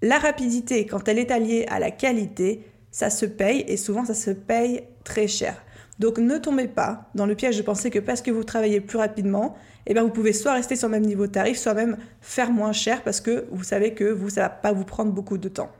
La 0.02 0.18
rapidité, 0.18 0.86
quand 0.86 1.08
elle 1.08 1.20
est 1.20 1.32
alliée 1.32 1.66
à 1.70 1.80
la 1.80 1.92
qualité, 1.92 2.64
ça 2.92 3.10
se 3.10 3.26
paye 3.26 3.64
et 3.68 3.78
souvent 3.78 4.06
ça 4.06 4.16
se 4.16 4.32
paye 4.32 4.84
très 5.04 5.28
cher. 5.28 5.64
Donc 6.00 6.20
ne 6.20 6.38
tombez 6.38 6.68
pas 6.68 7.10
dans 7.16 7.26
le 7.26 7.36
piège 7.36 7.58
de 7.58 7.64
penser 7.64 7.90
que 7.90 8.00
parce 8.00 8.22
que 8.22 8.32
vous 8.32 8.44
travaillez 8.44 8.82
plus 8.82 8.98
rapidement, 8.98 9.56
eh 9.88 9.94
bien 9.94 10.04
vous 10.04 10.10
pouvez 10.10 10.34
soit 10.34 10.54
rester 10.54 10.76
sur 10.76 10.88
le 10.88 10.92
même 10.92 11.06
niveau 11.06 11.26
de 11.26 11.32
tarif, 11.32 11.58
soit 11.58 11.74
même 11.74 11.98
faire 12.22 12.52
moins 12.52 12.72
cher 12.72 13.04
parce 13.04 13.20
que 13.22 13.46
vous 13.52 13.64
savez 13.64 13.94
que 13.94 14.04
vous, 14.04 14.30
ça 14.30 14.42
va 14.42 14.50
pas 14.50 14.74
vous 14.74 14.86
prendre 14.86 15.12
beaucoup 15.12 15.38
de 15.38 15.50
temps. 15.50 15.72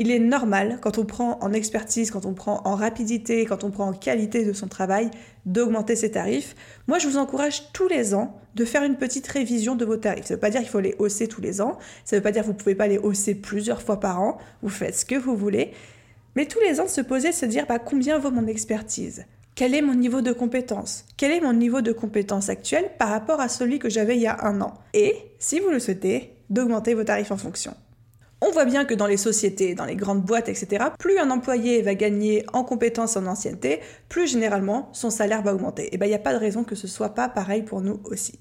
Il 0.00 0.12
est 0.12 0.20
normal, 0.20 0.78
quand 0.80 0.98
on 0.98 1.04
prend 1.04 1.38
en 1.40 1.52
expertise, 1.52 2.12
quand 2.12 2.24
on 2.24 2.32
prend 2.32 2.62
en 2.64 2.76
rapidité, 2.76 3.44
quand 3.46 3.64
on 3.64 3.72
prend 3.72 3.88
en 3.88 3.92
qualité 3.92 4.44
de 4.44 4.52
son 4.52 4.68
travail, 4.68 5.10
d'augmenter 5.44 5.96
ses 5.96 6.12
tarifs. 6.12 6.54
Moi, 6.86 7.00
je 7.00 7.08
vous 7.08 7.16
encourage 7.16 7.72
tous 7.72 7.88
les 7.88 8.14
ans 8.14 8.40
de 8.54 8.64
faire 8.64 8.84
une 8.84 8.94
petite 8.94 9.26
révision 9.26 9.74
de 9.74 9.84
vos 9.84 9.96
tarifs. 9.96 10.26
Ça 10.26 10.34
ne 10.34 10.36
veut 10.36 10.40
pas 10.40 10.50
dire 10.50 10.60
qu'il 10.60 10.70
faut 10.70 10.78
les 10.78 10.94
hausser 11.00 11.26
tous 11.26 11.40
les 11.40 11.60
ans, 11.60 11.78
ça 12.04 12.14
ne 12.14 12.20
veut 12.20 12.22
pas 12.22 12.30
dire 12.30 12.42
que 12.42 12.46
vous 12.46 12.52
ne 12.52 12.58
pouvez 12.58 12.76
pas 12.76 12.86
les 12.86 12.98
hausser 12.98 13.34
plusieurs 13.34 13.82
fois 13.82 13.98
par 13.98 14.20
an, 14.20 14.38
vous 14.62 14.68
faites 14.68 14.94
ce 14.94 15.04
que 15.04 15.16
vous 15.16 15.34
voulez, 15.34 15.72
mais 16.36 16.46
tous 16.46 16.60
les 16.60 16.78
ans 16.78 16.86
se 16.86 17.00
poser, 17.00 17.32
se 17.32 17.46
dire 17.46 17.66
bah, 17.66 17.80
combien 17.80 18.20
vaut 18.20 18.30
mon 18.30 18.46
expertise? 18.46 19.24
Quel 19.58 19.74
est 19.74 19.82
mon 19.82 19.94
niveau 19.94 20.20
de 20.20 20.30
compétence? 20.30 21.04
Quel 21.16 21.32
est 21.32 21.40
mon 21.40 21.52
niveau 21.52 21.80
de 21.80 21.90
compétence 21.90 22.48
actuel 22.48 22.92
par 22.96 23.08
rapport 23.08 23.40
à 23.40 23.48
celui 23.48 23.80
que 23.80 23.90
j'avais 23.90 24.14
il 24.14 24.22
y 24.22 24.28
a 24.28 24.44
un 24.44 24.60
an? 24.60 24.74
Et, 24.94 25.16
si 25.40 25.58
vous 25.58 25.70
le 25.70 25.80
souhaitez, 25.80 26.32
d'augmenter 26.48 26.94
vos 26.94 27.02
tarifs 27.02 27.32
en 27.32 27.36
fonction. 27.36 27.74
On 28.40 28.52
voit 28.52 28.66
bien 28.66 28.84
que 28.84 28.94
dans 28.94 29.08
les 29.08 29.16
sociétés, 29.16 29.74
dans 29.74 29.84
les 29.84 29.96
grandes 29.96 30.22
boîtes, 30.22 30.48
etc., 30.48 30.84
plus 30.96 31.18
un 31.18 31.32
employé 31.32 31.82
va 31.82 31.96
gagner 31.96 32.46
en 32.52 32.62
compétences 32.62 33.16
en 33.16 33.26
ancienneté, 33.26 33.80
plus 34.08 34.30
généralement 34.30 34.90
son 34.92 35.10
salaire 35.10 35.42
va 35.42 35.54
augmenter. 35.54 35.92
Et 35.92 35.98
bien 35.98 36.06
il 36.06 36.10
n'y 36.10 36.14
a 36.14 36.20
pas 36.20 36.34
de 36.34 36.38
raison 36.38 36.62
que 36.62 36.76
ce 36.76 36.86
soit 36.86 37.16
pas 37.16 37.28
pareil 37.28 37.62
pour 37.62 37.80
nous 37.80 38.00
aussi. 38.04 38.38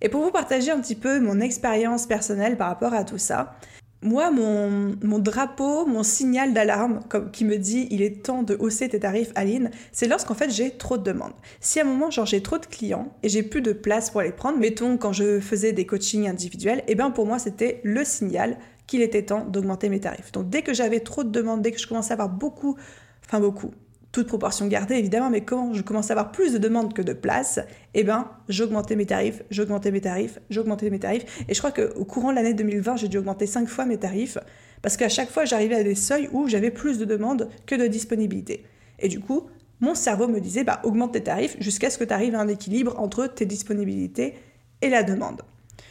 Et 0.00 0.08
pour 0.08 0.20
vous 0.20 0.32
partager 0.32 0.72
un 0.72 0.80
petit 0.80 0.96
peu 0.96 1.20
mon 1.20 1.38
expérience 1.38 2.06
personnelle 2.06 2.56
par 2.56 2.66
rapport 2.66 2.92
à 2.92 3.04
tout 3.04 3.18
ça, 3.18 3.54
moi, 4.04 4.30
mon, 4.30 5.18
drapeau, 5.18 5.86
mon 5.86 6.02
signal 6.02 6.52
d'alarme 6.52 7.00
qui 7.32 7.44
me 7.44 7.56
dit 7.56 7.88
il 7.90 8.02
est 8.02 8.22
temps 8.22 8.42
de 8.42 8.54
hausser 8.60 8.88
tes 8.88 9.00
tarifs, 9.00 9.32
Aline, 9.34 9.70
c'est 9.92 10.06
lorsqu'en 10.06 10.34
fait 10.34 10.50
j'ai 10.50 10.70
trop 10.72 10.98
de 10.98 11.02
demandes. 11.02 11.32
Si 11.60 11.80
à 11.80 11.82
un 11.82 11.86
moment, 11.86 12.10
genre 12.10 12.26
j'ai 12.26 12.42
trop 12.42 12.58
de 12.58 12.66
clients 12.66 13.12
et 13.22 13.28
j'ai 13.28 13.42
plus 13.42 13.62
de 13.62 13.72
place 13.72 14.10
pour 14.10 14.20
les 14.20 14.30
prendre, 14.30 14.58
mettons 14.58 14.98
quand 14.98 15.12
je 15.12 15.40
faisais 15.40 15.72
des 15.72 15.86
coachings 15.86 16.28
individuels, 16.28 16.80
et 16.80 16.92
eh 16.92 16.94
bien 16.94 17.10
pour 17.10 17.26
moi 17.26 17.38
c'était 17.38 17.80
le 17.82 18.04
signal 18.04 18.58
qu'il 18.86 19.00
était 19.00 19.22
temps 19.22 19.46
d'augmenter 19.46 19.88
mes 19.88 20.00
tarifs. 20.00 20.32
Donc 20.32 20.50
dès 20.50 20.62
que 20.62 20.74
j'avais 20.74 21.00
trop 21.00 21.24
de 21.24 21.30
demandes, 21.30 21.62
dès 21.62 21.72
que 21.72 21.80
je 21.80 21.86
commençais 21.86 22.12
à 22.12 22.14
avoir 22.14 22.28
beaucoup, 22.28 22.76
enfin 23.24 23.40
beaucoup, 23.40 23.70
toute 24.14 24.28
proportion 24.28 24.68
gardée 24.68 24.94
évidemment, 24.94 25.28
mais 25.28 25.40
quand 25.40 25.72
je 25.72 25.82
commence 25.82 26.08
à 26.10 26.14
avoir 26.14 26.30
plus 26.30 26.52
de 26.52 26.58
demandes 26.58 26.94
que 26.94 27.02
de 27.02 27.12
places, 27.12 27.58
eh 27.94 28.04
ben, 28.04 28.30
j'augmentais 28.48 28.94
mes 28.94 29.06
tarifs, 29.06 29.42
j'augmentais 29.50 29.90
mes 29.90 30.00
tarifs, 30.00 30.38
j'augmentais 30.50 30.88
mes 30.88 31.00
tarifs. 31.00 31.44
Et 31.48 31.52
je 31.52 31.58
crois 31.58 31.72
qu'au 31.72 32.04
courant 32.04 32.30
de 32.30 32.36
l'année 32.36 32.54
2020, 32.54 32.94
j'ai 32.94 33.08
dû 33.08 33.18
augmenter 33.18 33.46
5 33.46 33.68
fois 33.68 33.86
mes 33.86 33.98
tarifs, 33.98 34.38
parce 34.82 34.96
qu'à 34.96 35.08
chaque 35.08 35.30
fois, 35.30 35.44
j'arrivais 35.44 35.74
à 35.74 35.82
des 35.82 35.96
seuils 35.96 36.28
où 36.32 36.46
j'avais 36.46 36.70
plus 36.70 36.96
de 36.96 37.04
demandes 37.04 37.48
que 37.66 37.74
de 37.74 37.88
disponibilité. 37.88 38.64
Et 39.00 39.08
du 39.08 39.18
coup, 39.18 39.48
mon 39.80 39.96
cerveau 39.96 40.28
me 40.28 40.38
disait, 40.38 40.62
bah, 40.62 40.80
augmente 40.84 41.14
tes 41.14 41.24
tarifs 41.24 41.56
jusqu'à 41.58 41.90
ce 41.90 41.98
que 41.98 42.04
tu 42.04 42.12
arrives 42.12 42.36
à 42.36 42.40
un 42.40 42.46
équilibre 42.46 42.94
entre 43.00 43.26
tes 43.26 43.46
disponibilités 43.46 44.34
et 44.80 44.90
la 44.90 45.02
demande. 45.02 45.42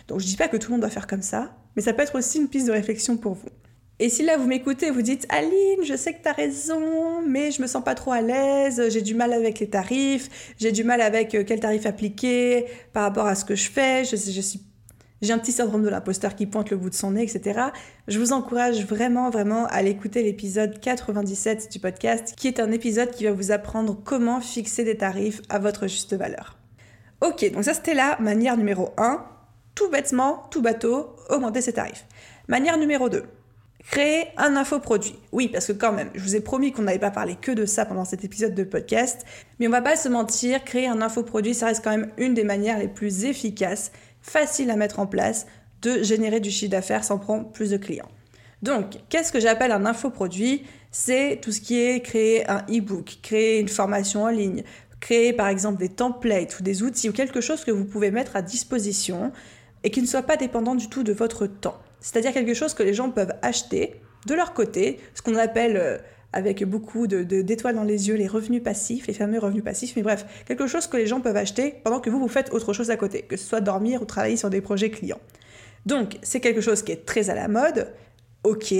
Donc 0.08 0.22
je 0.22 0.26
dis 0.26 0.38
pas 0.38 0.48
que 0.48 0.56
tout 0.56 0.70
le 0.70 0.76
monde 0.76 0.82
doit 0.82 0.90
faire 0.90 1.08
comme 1.08 1.22
ça, 1.22 1.58
mais 1.76 1.82
ça 1.82 1.92
peut 1.92 2.04
être 2.04 2.18
aussi 2.18 2.38
une 2.38 2.48
piste 2.48 2.68
de 2.68 2.72
réflexion 2.72 3.18
pour 3.18 3.34
vous. 3.34 3.50
Et 4.00 4.10
si 4.10 4.24
là 4.24 4.38
vous 4.38 4.48
m'écoutez, 4.48 4.90
vous 4.90 5.04
dites 5.04 5.28
Aline, 5.30 5.84
je 5.84 5.96
sais 5.96 6.14
que 6.14 6.24
tu 6.24 6.28
as 6.28 6.34
raison, 6.34 7.22
mais 7.28 7.52
je 7.52 7.62
me 7.62 7.68
sens 7.68 7.84
pas 7.84 7.94
trop 7.94 8.12
à 8.12 8.22
l'aise, 8.22 8.82
j'ai 8.90 9.02
du 9.02 9.14
mal 9.14 9.32
avec 9.32 9.60
les 9.60 9.70
tarifs, 9.70 10.54
j'ai 10.58 10.72
du 10.72 10.84
mal 10.84 11.00
avec 11.00 11.36
euh, 11.36 11.44
quel 11.46 11.60
tarif 11.60 11.86
appliquer 11.86 12.66
par 12.92 13.04
rapport 13.04 13.28
à 13.28 13.36
ce 13.36 13.46
que 13.46 13.56
je 13.56 13.70
fais, 13.70 14.04
j'ai 14.04 15.32
un 15.32 15.38
petit 15.38 15.52
syndrome 15.52 15.84
de 15.84 15.90
l'imposteur 15.90 16.36
qui 16.36 16.48
pointe 16.48 16.72
le 16.72 16.78
bout 16.78 16.90
de 16.90 16.96
son 16.96 17.12
nez, 17.12 17.22
etc. 17.22 17.68
Je 18.08 18.18
vous 18.18 18.34
encourage 18.34 18.84
vraiment, 18.84 19.30
vraiment 19.30 19.68
à 19.68 19.84
l'écouter 19.84 20.24
l'épisode 20.24 20.80
97 20.80 21.72
du 21.72 21.80
podcast, 21.80 22.34
qui 22.36 22.48
est 22.48 22.60
un 22.60 22.72
épisode 22.72 23.12
qui 23.12 23.26
va 23.26 23.32
vous 23.32 23.52
apprendre 23.52 23.96
comment 24.04 24.42
fixer 24.42 24.84
des 24.84 24.98
tarifs 24.98 25.42
à 25.50 25.60
votre 25.60 25.88
juste 25.88 26.16
valeur. 26.16 26.58
Ok, 27.22 27.50
donc 27.54 27.64
ça 27.64 27.76
c'était 27.76 27.94
la 27.94 28.18
manière 28.20 28.58
numéro 28.58 28.90
1. 28.98 29.24
Tout 29.76 29.90
bêtement, 29.90 30.44
tout 30.50 30.64
bateau, 30.64 31.16
augmenter 31.30 31.62
ses 31.62 31.74
tarifs. 31.74 32.06
Manière 32.48 32.78
numéro 32.78 33.08
2. 33.08 33.24
Créer 33.90 34.28
un 34.38 34.56
infoproduit. 34.56 35.16
Oui, 35.32 35.50
parce 35.50 35.68
que 35.68 35.74
quand 35.74 35.92
même, 35.92 36.10
je 36.16 36.22
vous 36.22 36.36
ai 36.36 36.42
promis 36.42 36.72
qu'on 36.72 36.84
n'avait 36.84 37.00
pas 37.00 37.12
parlé 37.12 37.36
que 37.36 37.52
de 37.52 37.66
ça 37.66 37.86
pendant 37.86 38.06
cet 38.06 38.24
épisode 38.24 38.56
de 38.56 38.64
podcast, 38.64 39.26
mais 39.60 39.68
on 39.68 39.72
va 39.72 39.82
pas 39.82 39.96
se 39.96 40.10
mentir, 40.10 40.64
créer 40.64 40.88
un 40.88 41.02
infoproduit, 41.02 41.54
ça 41.54 41.68
reste 41.68 41.84
quand 41.84 41.92
même 41.92 42.12
une 42.18 42.34
des 42.34 42.44
manières 42.44 42.80
les 42.80 42.88
plus 42.88 43.26
efficaces, 43.26 43.92
faciles 44.22 44.72
à 44.72 44.78
mettre 44.78 45.00
en 45.00 45.06
place, 45.06 45.46
de 45.82 46.02
générer 46.02 46.40
du 46.40 46.50
chiffre 46.50 46.72
d'affaires 46.72 47.04
sans 47.04 47.20
prendre 47.20 47.52
plus 47.52 47.70
de 47.70 47.78
clients. 47.78 48.10
Donc, 48.62 48.98
qu'est-ce 49.10 49.34
que 49.34 49.42
j'appelle 49.42 49.74
un 49.74 49.86
infoproduit? 49.86 50.64
C'est 50.92 51.40
tout 51.42 51.52
ce 51.52 51.60
qui 51.60 51.78
est 51.78 52.00
créer 52.00 52.50
un 52.50 52.64
e-book, 52.70 53.18
créer 53.22 53.60
une 53.60 53.68
formation 53.68 54.24
en 54.24 54.30
ligne, 54.30 54.64
créer 55.02 55.34
par 55.34 55.50
exemple 55.50 55.80
des 55.80 55.90
templates 55.90 56.58
ou 56.60 56.64
des 56.64 56.82
outils 56.82 57.10
ou 57.10 57.14
quelque 57.14 57.42
chose 57.42 57.66
que 57.66 57.72
vous 57.72 57.84
pouvez 57.84 58.10
mettre 58.10 58.38
à 58.38 58.42
disposition 58.42 59.34
et 59.84 59.92
qui 59.92 60.02
ne 60.02 60.08
soit 60.08 60.22
pas 60.22 60.38
dépendant 60.38 60.76
du 60.76 60.88
tout 60.88 61.04
de 61.04 61.12
votre 61.12 61.46
temps 61.46 61.78
c'est-à-dire 62.04 62.34
quelque 62.34 62.54
chose 62.54 62.76
que 62.76 62.84
les 62.84 62.94
gens 62.94 63.10
peuvent 63.10 63.34
acheter 63.42 63.96
de 64.28 64.36
leur 64.36 64.54
côté, 64.54 65.00
ce 65.16 65.22
qu'on 65.22 65.36
appelle 65.36 65.78
euh, 65.78 65.98
avec 66.34 66.64
beaucoup 66.66 67.08
d'étoiles 67.08 67.76
dans 67.76 67.84
les 67.84 68.10
yeux 68.10 68.16
les 68.16 68.28
revenus 68.28 68.62
passifs, 68.62 69.08
les 69.08 69.14
fameux 69.14 69.40
revenus 69.40 69.64
passifs, 69.64 69.96
mais 69.96 70.04
bref, 70.04 70.26
quelque 70.46 70.68
chose 70.68 70.86
que 70.88 70.98
les 70.98 71.08
gens 71.08 71.22
peuvent 71.22 71.38
acheter 71.38 71.76
pendant 71.84 72.00
que 72.00 72.10
vous, 72.10 72.20
vous 72.20 72.28
faites 72.28 72.52
autre 72.54 72.74
chose 72.74 72.92
à 72.92 72.98
côté, 72.98 73.22
que 73.22 73.38
ce 73.38 73.46
soit 73.46 73.62
dormir 73.62 74.02
ou 74.02 74.06
travailler 74.06 74.38
sur 74.38 74.50
des 74.50 74.62
projets 74.62 74.90
clients. 74.90 75.20
Donc, 75.86 76.18
c'est 76.24 76.40
quelque 76.40 76.62
chose 76.62 76.84
qui 76.84 76.92
est 76.92 77.06
très 77.06 77.30
à 77.30 77.36
la 77.36 77.48
mode, 77.48 77.94
ok, 78.44 78.74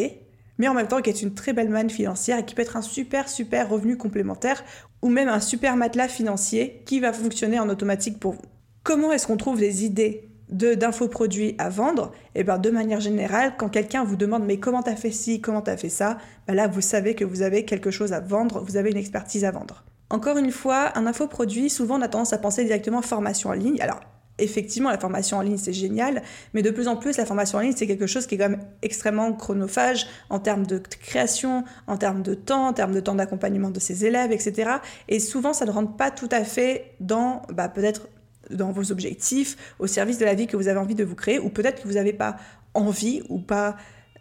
mais 0.58 0.68
en 0.68 0.74
même 0.74 0.88
temps 0.88 1.02
qui 1.02 1.10
est 1.10 1.22
une 1.22 1.34
très 1.34 1.54
belle 1.54 1.70
manne 1.70 1.90
financière 1.90 2.40
et 2.40 2.46
qui 2.46 2.56
peut 2.56 2.62
être 2.62 2.78
un 2.78 2.82
super, 2.82 3.30
super 3.30 3.70
revenu 3.70 3.98
complémentaire 3.98 4.64
ou 5.02 5.10
même 5.10 5.30
un 5.30 5.40
super 5.40 5.78
matelas 5.78 6.08
financier 6.08 6.82
qui 6.86 7.00
va 7.00 7.14
fonctionner 7.14 7.60
en 7.60 7.70
automatique 7.70 8.20
pour 8.20 8.34
vous. 8.34 8.42
Comment 8.84 9.12
est-ce 9.14 9.28
qu'on 9.28 9.38
trouve 9.38 9.60
des 9.60 9.86
idées 9.86 10.30
d'infoproduits 10.54 11.56
à 11.58 11.70
vendre, 11.70 12.12
et 12.36 12.42
eh 12.42 12.44
ben 12.44 12.60
de 12.60 12.70
manière 12.70 13.00
générale, 13.00 13.54
quand 13.58 13.70
quelqu'un 13.70 14.04
vous 14.04 14.16
demande 14.16 14.46
mais 14.46 14.58
comment 14.58 14.84
t'as 14.84 14.96
fait 14.96 15.12
ci, 15.12 15.42
comment 15.42 15.62
t'as 15.62 15.78
fait 15.78 15.90
ça, 15.90 16.18
ben 16.48 16.54
là 16.54 16.68
vous 16.68 16.82
savez 16.82 17.16
que 17.16 17.26
vous 17.26 17.42
avez 17.42 17.66
quelque 17.66 17.92
chose 17.92 18.14
à 18.14 18.20
vendre, 18.20 18.62
vous 18.62 18.78
avez 18.78 18.92
une 18.92 18.98
expertise 18.98 19.46
à 19.46 19.52
vendre. 19.52 19.84
Encore 20.10 20.38
une 20.38 20.52
fois, 20.52 20.96
un 20.96 21.08
infoproduit, 21.08 21.72
souvent 21.72 21.98
on 21.98 22.02
a 22.02 22.08
tendance 22.08 22.34
à 22.34 22.38
penser 22.38 22.64
directement 22.66 23.02
formation 23.02 23.50
en 23.50 23.54
ligne. 23.54 23.82
Alors 23.82 24.00
effectivement, 24.38 24.90
la 24.90 25.00
formation 25.00 25.38
en 25.38 25.42
ligne 25.42 25.58
c'est 25.58 25.74
génial, 25.74 26.22
mais 26.54 26.62
de 26.62 26.70
plus 26.70 26.88
en 26.88 26.98
plus 26.98 27.18
la 27.18 27.26
formation 27.26 27.58
en 27.58 27.62
ligne 27.62 27.74
c'est 27.76 27.88
quelque 27.88 28.08
chose 28.08 28.28
qui 28.28 28.36
est 28.36 28.38
quand 28.38 28.50
même 28.50 28.64
extrêmement 28.84 29.34
chronophage 29.34 30.06
en 30.30 30.40
termes 30.40 30.68
de 30.68 30.78
création, 30.78 31.64
en 31.88 31.98
termes 31.98 32.22
de 32.22 32.36
temps, 32.36 32.68
en 32.68 32.74
termes 32.74 32.94
de 32.94 33.00
temps 33.00 33.16
d'accompagnement 33.16 33.72
de 33.72 33.80
ses 33.80 34.06
élèves, 34.06 34.32
etc. 34.32 34.70
Et 35.10 35.20
souvent 35.20 35.54
ça 35.54 35.66
ne 35.66 35.72
rentre 35.72 35.96
pas 35.96 36.12
tout 36.12 36.30
à 36.32 36.44
fait 36.44 36.94
dans 37.00 37.42
bah, 37.52 37.70
peut-être 37.70 38.08
dans 38.54 38.72
vos 38.72 38.92
objectifs, 38.92 39.58
au 39.80 39.88
service 39.88 40.18
de 40.18 40.26
la 40.26 40.34
vie 40.34 40.48
que 40.48 40.58
vous 40.58 40.68
avez 40.68 40.80
envie 40.80 40.96
de 40.96 41.04
vous 41.04 41.16
créer, 41.16 41.40
ou 41.40 41.50
peut-être 41.50 41.82
que 41.82 41.88
vous 41.88 41.96
n'avez 41.96 42.14
pas 42.14 42.38
envie 42.74 43.22
ou 43.30 43.40
pas 43.40 43.76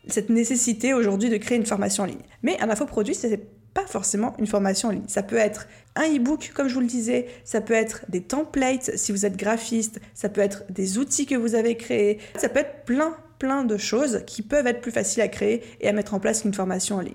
cette 0.09 0.31
nécessité 0.31 0.95
aujourd'hui 0.95 1.31
de 1.31 1.37
créer 1.37 1.59
une 1.59 1.67
formation 1.67 2.05
en 2.05 2.07
ligne. 2.07 2.23
Mais 2.43 2.61
un 2.61 2.71
infoproduit, 2.71 3.15
ce 3.15 3.27
n'est 3.29 3.41
pas 3.75 3.87
forcément 3.87 4.35
une 4.39 4.47
formation 4.47 4.89
en 4.89 4.93
ligne. 4.93 5.05
Ça 5.07 5.23
peut 5.23 5.37
être 5.37 5.67
un 5.97 6.05
e-book, 6.05 6.53
comme 6.55 6.69
je 6.69 6.75
vous 6.75 6.81
le 6.81 6.87
disais, 6.87 7.27
ça 7.45 7.61
peut 7.61 7.75
être 7.75 8.05
des 8.09 8.23
templates 8.23 8.97
si 8.97 9.13
vous 9.13 9.27
êtes 9.27 9.37
graphiste, 9.37 10.01
ça 10.15 10.29
peut 10.29 10.41
être 10.41 10.65
des 10.71 10.99
outils 10.99 11.27
que 11.27 11.35
vous 11.35 11.55
avez 11.55 11.77
créés, 11.77 12.19
ça 12.37 12.49
peut 12.49 12.61
être 12.61 12.85
plein, 12.85 13.17
plein 13.39 13.65
de 13.65 13.77
choses 13.77 14.23
qui 14.27 14.43
peuvent 14.43 14.67
être 14.67 14.81
plus 14.81 14.91
faciles 14.91 15.23
à 15.23 15.29
créer 15.29 15.63
et 15.81 15.89
à 15.89 15.93
mettre 15.93 16.15
en 16.15 16.21
place 16.21 16.43
qu'une 16.43 16.55
formation 16.55 16.97
en 16.97 17.01
ligne. 17.01 17.15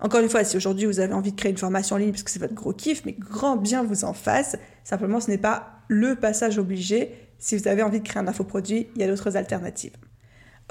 Encore 0.00 0.20
une 0.20 0.28
fois, 0.28 0.44
si 0.44 0.56
aujourd'hui 0.56 0.86
vous 0.86 1.00
avez 1.00 1.12
envie 1.12 1.32
de 1.32 1.36
créer 1.36 1.50
une 1.50 1.58
formation 1.58 1.96
en 1.96 1.98
ligne 1.98 2.10
parce 2.10 2.22
que 2.22 2.30
c'est 2.30 2.38
votre 2.38 2.54
gros 2.54 2.72
kiff, 2.72 3.04
mais 3.04 3.16
grand 3.18 3.56
bien 3.56 3.82
vous 3.82 4.04
en 4.04 4.12
fasse, 4.12 4.56
simplement 4.84 5.20
ce 5.20 5.30
n'est 5.30 5.38
pas 5.38 5.77
le 5.88 6.14
passage 6.14 6.58
obligé. 6.58 7.14
Si 7.38 7.56
vous 7.56 7.68
avez 7.68 7.82
envie 7.82 8.00
de 8.00 8.06
créer 8.06 8.22
un 8.22 8.28
infoproduit, 8.28 8.88
il 8.94 9.00
y 9.00 9.04
a 9.04 9.08
d'autres 9.08 9.36
alternatives. 9.36 9.96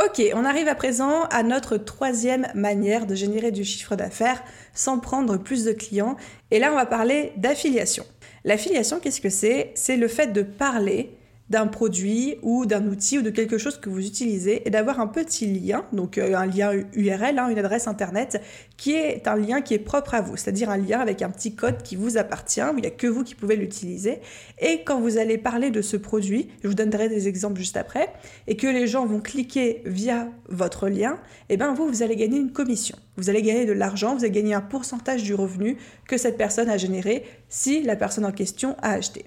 Ok, 0.03 0.21
on 0.35 0.45
arrive 0.45 0.67
à 0.67 0.75
présent 0.75 1.23
à 1.31 1.41
notre 1.41 1.75
troisième 1.77 2.47
manière 2.53 3.07
de 3.07 3.15
générer 3.15 3.51
du 3.51 3.63
chiffre 3.63 3.95
d'affaires 3.95 4.43
sans 4.73 4.99
prendre 4.99 5.37
plus 5.37 5.65
de 5.65 5.71
clients. 5.71 6.17
Et 6.51 6.59
là, 6.59 6.71
on 6.71 6.75
va 6.75 6.85
parler 6.85 7.33
d'affiliation. 7.37 8.05
L'affiliation, 8.45 8.99
qu'est-ce 8.99 9.21
que 9.21 9.29
c'est? 9.29 9.71
C'est 9.73 9.97
le 9.97 10.07
fait 10.07 10.27
de 10.27 10.43
parler 10.43 11.17
d'un 11.49 11.67
produit 11.67 12.35
ou 12.41 12.65
d'un 12.65 12.85
outil 12.87 13.19
ou 13.19 13.21
de 13.21 13.29
quelque 13.29 13.57
chose 13.57 13.77
que 13.77 13.89
vous 13.89 14.05
utilisez 14.05 14.67
et 14.67 14.69
d'avoir 14.69 14.99
un 14.99 15.07
petit 15.07 15.45
lien, 15.45 15.85
donc 15.93 16.17
euh, 16.17 16.35
un 16.35 16.45
lien 16.45 16.71
URL, 16.93 17.39
hein, 17.39 17.49
une 17.49 17.59
adresse 17.59 17.87
internet, 17.87 18.41
qui 18.75 18.93
est 18.93 19.27
un 19.27 19.35
lien 19.35 19.61
qui 19.61 19.73
est 19.73 19.79
propre 19.79 20.13
à 20.13 20.21
vous, 20.21 20.35
c'est-à-dire 20.35 20.69
un 20.69 20.77
lien 20.77 20.99
avec 20.99 21.21
un 21.21 21.29
petit 21.29 21.55
code 21.55 21.81
qui 21.83 21.95
vous 21.95 22.17
appartient, 22.17 22.61
où 22.61 22.77
il 22.77 22.81
n'y 22.81 22.87
a 22.87 22.91
que 22.91 23.07
vous 23.07 23.23
qui 23.23 23.35
pouvez 23.35 23.55
l'utiliser. 23.55 24.19
Et 24.59 24.83
quand 24.83 24.99
vous 24.99 25.17
allez 25.17 25.37
parler 25.37 25.71
de 25.71 25.81
ce 25.81 25.95
produit, 25.95 26.49
je 26.63 26.67
vous 26.67 26.73
donnerai 26.73 27.07
des 27.09 27.27
exemples 27.27 27.59
juste 27.59 27.77
après, 27.77 28.09
et 28.47 28.57
que 28.57 28.67
les 28.67 28.87
gens 28.87 29.05
vont 29.05 29.21
cliquer 29.21 29.81
via 29.85 30.27
votre 30.49 30.89
lien, 30.89 31.13
et 31.49 31.53
eh 31.53 31.57
bien 31.57 31.73
vous, 31.73 31.87
vous 31.87 32.03
allez 32.03 32.15
gagner 32.15 32.37
une 32.37 32.51
commission. 32.51 32.97
Vous 33.15 33.29
allez 33.29 33.41
gagner 33.41 33.65
de 33.65 33.71
l'argent, 33.71 34.15
vous 34.15 34.25
allez 34.25 34.31
gagner 34.31 34.53
un 34.53 34.61
pourcentage 34.61 35.23
du 35.23 35.33
revenu 35.33 35.77
que 36.07 36.17
cette 36.17 36.37
personne 36.37 36.69
a 36.69 36.77
généré 36.77 37.23
si 37.49 37.81
la 37.81 37.95
personne 37.95 38.25
en 38.25 38.31
question 38.31 38.75
a 38.81 38.91
acheté. 38.91 39.25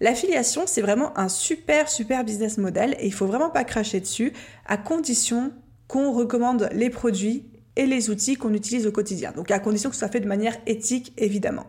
L'affiliation, 0.00 0.62
c'est 0.66 0.80
vraiment 0.80 1.16
un 1.18 1.28
super, 1.28 1.88
super 1.88 2.24
business 2.24 2.56
model 2.56 2.96
et 2.98 3.06
il 3.06 3.12
faut 3.12 3.26
vraiment 3.26 3.50
pas 3.50 3.64
cracher 3.64 4.00
dessus 4.00 4.32
à 4.66 4.78
condition 4.78 5.52
qu'on 5.88 6.12
recommande 6.12 6.70
les 6.72 6.88
produits 6.88 7.44
et 7.76 7.84
les 7.84 8.08
outils 8.08 8.36
qu'on 8.36 8.54
utilise 8.54 8.86
au 8.86 8.92
quotidien. 8.92 9.32
Donc 9.32 9.50
à 9.50 9.58
condition 9.58 9.90
que 9.90 9.96
ce 9.96 10.00
soit 10.00 10.08
fait 10.08 10.20
de 10.20 10.28
manière 10.28 10.56
éthique, 10.66 11.12
évidemment. 11.18 11.66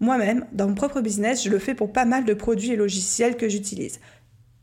Moi-même, 0.00 0.46
dans 0.52 0.68
mon 0.68 0.74
propre 0.74 1.00
business, 1.00 1.44
je 1.44 1.50
le 1.50 1.58
fais 1.58 1.74
pour 1.74 1.92
pas 1.92 2.04
mal 2.04 2.24
de 2.24 2.34
produits 2.34 2.70
et 2.70 2.76
logiciels 2.76 3.36
que 3.36 3.48
j'utilise. 3.48 4.00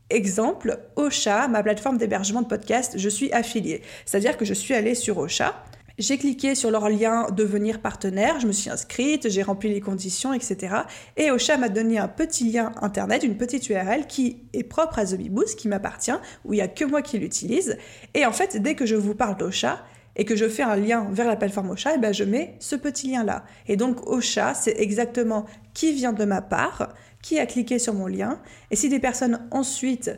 Exemple, 0.08 0.78
Ocha, 0.96 1.46
ma 1.48 1.62
plateforme 1.62 1.98
d'hébergement 1.98 2.42
de 2.42 2.46
podcast, 2.46 2.94
je 2.96 3.08
suis 3.08 3.32
affiliée. 3.32 3.82
C'est-à-dire 4.04 4.36
que 4.36 4.44
je 4.44 4.54
suis 4.54 4.72
allée 4.72 4.94
sur 4.94 5.18
Ocha, 5.18 5.62
j'ai 5.98 6.18
cliqué 6.18 6.54
sur 6.54 6.70
leur 6.70 6.88
lien 6.88 7.26
devenir 7.30 7.80
partenaire, 7.80 8.38
je 8.40 8.46
me 8.46 8.52
suis 8.52 8.70
inscrite, 8.70 9.30
j'ai 9.30 9.42
rempli 9.42 9.70
les 9.70 9.80
conditions, 9.80 10.32
etc. 10.32 10.74
Et 11.16 11.30
Ocha 11.30 11.56
m'a 11.56 11.68
donné 11.68 11.98
un 11.98 12.08
petit 12.08 12.50
lien 12.50 12.72
internet, 12.82 13.22
une 13.22 13.36
petite 13.36 13.68
URL 13.68 14.06
qui 14.06 14.42
est 14.52 14.62
propre 14.62 14.98
à 14.98 15.06
The 15.06 15.16
qui 15.56 15.68
m'appartient, 15.68 16.12
où 16.44 16.52
il 16.52 16.56
n'y 16.56 16.62
a 16.62 16.68
que 16.68 16.84
moi 16.84 17.02
qui 17.02 17.18
l'utilise. 17.18 17.78
Et 18.14 18.26
en 18.26 18.32
fait, 18.32 18.60
dès 18.60 18.74
que 18.74 18.84
je 18.86 18.96
vous 18.96 19.14
parle 19.14 19.36
d'Ocha, 19.36 19.84
et 20.18 20.24
que 20.24 20.34
je 20.34 20.48
fais 20.48 20.62
un 20.62 20.76
lien 20.76 21.06
vers 21.10 21.26
la 21.26 21.36
plateforme 21.36 21.70
Ocha, 21.70 21.94
et 21.94 21.98
ben 21.98 22.12
je 22.12 22.24
mets 22.24 22.56
ce 22.58 22.74
petit 22.74 23.08
lien-là. 23.08 23.44
Et 23.66 23.76
donc 23.76 24.08
Ocha, 24.08 24.54
c'est 24.54 24.78
exactement 24.78 25.44
qui 25.74 25.92
vient 25.92 26.14
de 26.14 26.24
ma 26.24 26.40
part, 26.40 26.94
qui 27.22 27.38
a 27.38 27.46
cliqué 27.46 27.78
sur 27.78 27.92
mon 27.92 28.06
lien. 28.06 28.40
Et 28.70 28.76
si 28.76 28.88
des 28.88 28.98
personnes 28.98 29.46
ensuite 29.50 30.10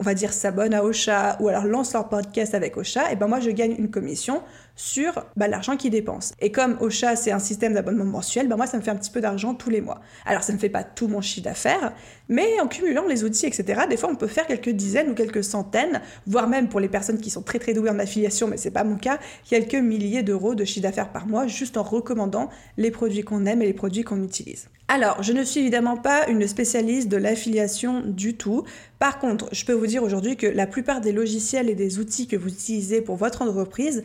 on 0.00 0.04
va 0.04 0.14
dire 0.14 0.32
s'abonnent 0.32 0.74
à 0.74 0.82
Ocha 0.82 1.36
ou 1.40 1.48
alors 1.48 1.64
lancent 1.64 1.92
leur 1.92 2.08
podcast 2.08 2.54
avec 2.54 2.76
Ocha, 2.76 3.12
et 3.12 3.16
ben 3.16 3.28
moi 3.28 3.40
je 3.40 3.50
gagne 3.50 3.76
une 3.78 3.90
commission 3.90 4.42
sur 4.76 5.24
bah, 5.36 5.48
l'argent 5.48 5.76
qu'ils 5.76 5.90
dépensent. 5.90 6.34
Et 6.40 6.50
comme 6.50 6.76
Ocha 6.80 7.16
c'est 7.16 7.30
un 7.30 7.38
système 7.38 7.74
d'abonnement 7.74 8.04
mensuel, 8.04 8.48
ben 8.48 8.56
moi 8.56 8.66
ça 8.66 8.76
me 8.76 8.82
fait 8.82 8.90
un 8.90 8.96
petit 8.96 9.10
peu 9.10 9.20
d'argent 9.20 9.54
tous 9.54 9.70
les 9.70 9.80
mois. 9.80 10.00
Alors 10.26 10.42
ça 10.42 10.52
ne 10.52 10.58
fait 10.58 10.68
pas 10.68 10.84
tout 10.84 11.08
mon 11.08 11.20
chiffre 11.20 11.44
d'affaires, 11.44 11.92
mais 12.28 12.60
en 12.60 12.66
cumulant 12.66 13.06
les 13.06 13.24
outils, 13.24 13.46
etc., 13.46 13.82
des 13.88 13.96
fois 13.96 14.10
on 14.10 14.16
peut 14.16 14.26
faire 14.26 14.46
quelques 14.46 14.70
dizaines 14.70 15.10
ou 15.10 15.14
quelques 15.14 15.44
centaines, 15.44 16.00
voire 16.26 16.48
même 16.48 16.68
pour 16.68 16.80
les 16.80 16.88
personnes 16.88 17.18
qui 17.18 17.30
sont 17.30 17.42
très 17.42 17.58
très 17.58 17.74
douées 17.74 17.90
en 17.90 17.98
affiliation, 17.98 18.48
mais 18.48 18.56
c'est 18.56 18.70
pas 18.70 18.84
mon 18.84 18.96
cas, 18.96 19.18
quelques 19.48 19.74
milliers 19.74 20.22
d'euros 20.22 20.54
de 20.54 20.64
chiffre 20.64 20.82
d'affaires 20.82 21.12
par 21.12 21.26
mois 21.26 21.46
juste 21.46 21.76
en 21.76 21.82
recommandant 21.82 22.48
les 22.76 22.90
produits 22.90 23.22
qu'on 23.22 23.46
aime 23.46 23.62
et 23.62 23.66
les 23.66 23.74
produits 23.74 24.04
qu'on 24.04 24.22
utilise. 24.22 24.68
Alors, 24.86 25.22
je 25.22 25.32
ne 25.32 25.42
suis 25.44 25.60
évidemment 25.60 25.96
pas 25.96 26.28
une 26.28 26.46
spécialiste 26.46 27.08
de 27.08 27.16
l'affiliation 27.16 28.02
du 28.02 28.36
tout. 28.36 28.64
Par 28.98 29.18
contre, 29.18 29.48
je 29.50 29.64
peux 29.64 29.72
vous 29.72 29.86
dire 29.86 30.02
aujourd'hui 30.02 30.36
que 30.36 30.46
la 30.46 30.66
plupart 30.66 31.00
des 31.00 31.12
logiciels 31.12 31.70
et 31.70 31.74
des 31.74 31.98
outils 31.98 32.26
que 32.26 32.36
vous 32.36 32.48
utilisez 32.48 33.00
pour 33.00 33.16
votre 33.16 33.40
entreprise, 33.40 34.04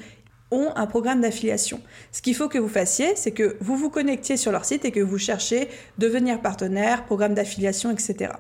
ont 0.52 0.72
un 0.76 0.88
programme 0.88 1.22
d'affiliation. 1.22 1.82
Ce 2.12 2.22
qu'il 2.22 2.36
faut 2.36 2.48
que 2.48 2.58
vous 2.58 2.70
fassiez, 2.70 3.16
c'est 3.16 3.32
que 3.32 3.58
vous 3.60 3.78
vous 3.78 3.90
connectiez 3.90 4.38
sur 4.38 4.52
leur 4.52 4.66
site 4.66 4.86
et 4.86 4.92
que 4.92 5.00
vous 5.00 5.18
cherchez 5.18 5.70
devenir 5.98 6.42
partenaire, 6.42 7.06
programme 7.06 7.34
d'affiliation, 7.34 7.92
etc. 7.92 8.32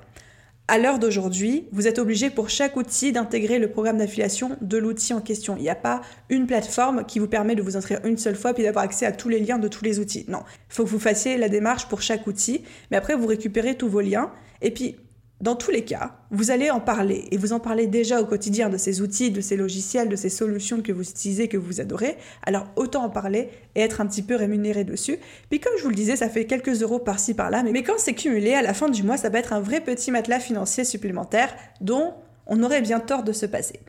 À 0.68 0.78
l'heure 0.78 1.00
d'aujourd'hui, 1.00 1.68
vous 1.72 1.88
êtes 1.88 1.98
obligé 1.98 2.30
pour 2.30 2.50
chaque 2.50 2.78
outil 2.78 3.12
d'intégrer 3.12 3.58
le 3.58 3.72
programme 3.72 3.98
d'affiliation 3.98 4.56
de 4.62 4.78
l'outil 4.78 5.16
en 5.16 5.20
question. 5.20 5.56
Il 5.58 5.64
n'y 5.64 5.70
a 5.70 5.74
pas 5.74 6.02
une 6.30 6.46
plateforme 6.46 7.06
qui 7.06 7.18
vous 7.18 7.28
permet 7.28 7.56
de 7.56 7.64
vous 7.64 7.76
inscrire 7.76 8.00
une 8.04 8.20
seule 8.20 8.36
fois 8.36 8.54
puis 8.54 8.62
d'avoir 8.62 8.86
accès 8.86 9.08
à 9.08 9.12
tous 9.12 9.30
les 9.30 9.40
liens 9.40 9.58
de 9.58 9.68
tous 9.68 9.84
les 9.84 9.98
outils. 9.98 10.26
Non, 10.28 10.44
il 10.70 10.76
faut 10.76 10.84
que 10.84 10.90
vous 10.90 11.00
fassiez 11.00 11.38
la 11.38 11.50
démarche 11.50 11.88
pour 11.88 12.04
chaque 12.04 12.28
outil, 12.28 12.64
mais 12.92 12.98
après 12.98 13.16
vous 13.16 13.26
récupérez 13.26 13.78
tous 13.78 13.90
vos 13.90 14.02
liens 14.02 14.32
et 14.62 14.70
puis 14.70 14.98
dans 15.42 15.56
tous 15.56 15.72
les 15.72 15.86
cas, 15.86 16.16
vous 16.32 16.52
allez 16.52 16.70
en 16.70 16.82
parler 16.82 17.26
et 17.32 17.38
vous 17.38 17.54
en 17.54 17.62
parlez 17.62 17.88
déjà 17.88 18.22
au 18.22 18.26
quotidien 18.26 18.70
de 18.70 18.78
ces 18.78 19.02
outils, 19.02 19.32
de 19.32 19.40
ces 19.40 19.56
logiciels, 19.56 20.10
de 20.10 20.18
ces 20.18 20.30
solutions 20.30 20.82
que 20.82 20.92
vous 20.92 21.10
utilisez, 21.10 21.48
que 21.48 21.56
vous 21.56 21.80
adorez. 21.80 22.18
Alors 22.46 22.68
autant 22.76 23.06
en 23.06 23.10
parler 23.10 23.50
et 23.76 23.82
être 23.82 24.02
un 24.02 24.06
petit 24.06 24.22
peu 24.22 24.36
rémunéré 24.36 24.84
dessus. 24.84 25.18
Puis 25.50 25.62
comme 25.62 25.74
je 25.78 25.84
vous 25.84 25.90
le 25.90 25.96
disais, 25.96 26.18
ça 26.18 26.28
fait 26.28 26.46
quelques 26.46 26.82
euros 26.82 27.00
par-ci 27.00 27.34
par-là, 27.34 27.64
mais 27.64 27.84
quand 27.84 27.98
c'est 27.98 28.16
cumulé, 28.16 28.54
à 28.54 28.62
la 28.62 28.74
fin 28.74 28.90
du 28.90 29.02
mois, 29.02 29.16
ça 29.16 29.30
va 29.30 29.40
être 29.40 29.54
un 29.54 29.62
vrai 29.62 29.80
petit 29.80 30.12
matelas 30.12 30.40
financier 30.40 30.84
supplémentaire 30.84 31.56
dont 31.80 32.16
on 32.46 32.62
aurait 32.62 32.82
bien 32.82 33.00
tort 33.00 33.24
de 33.24 33.32
se 33.32 33.46
passer. 33.46 33.80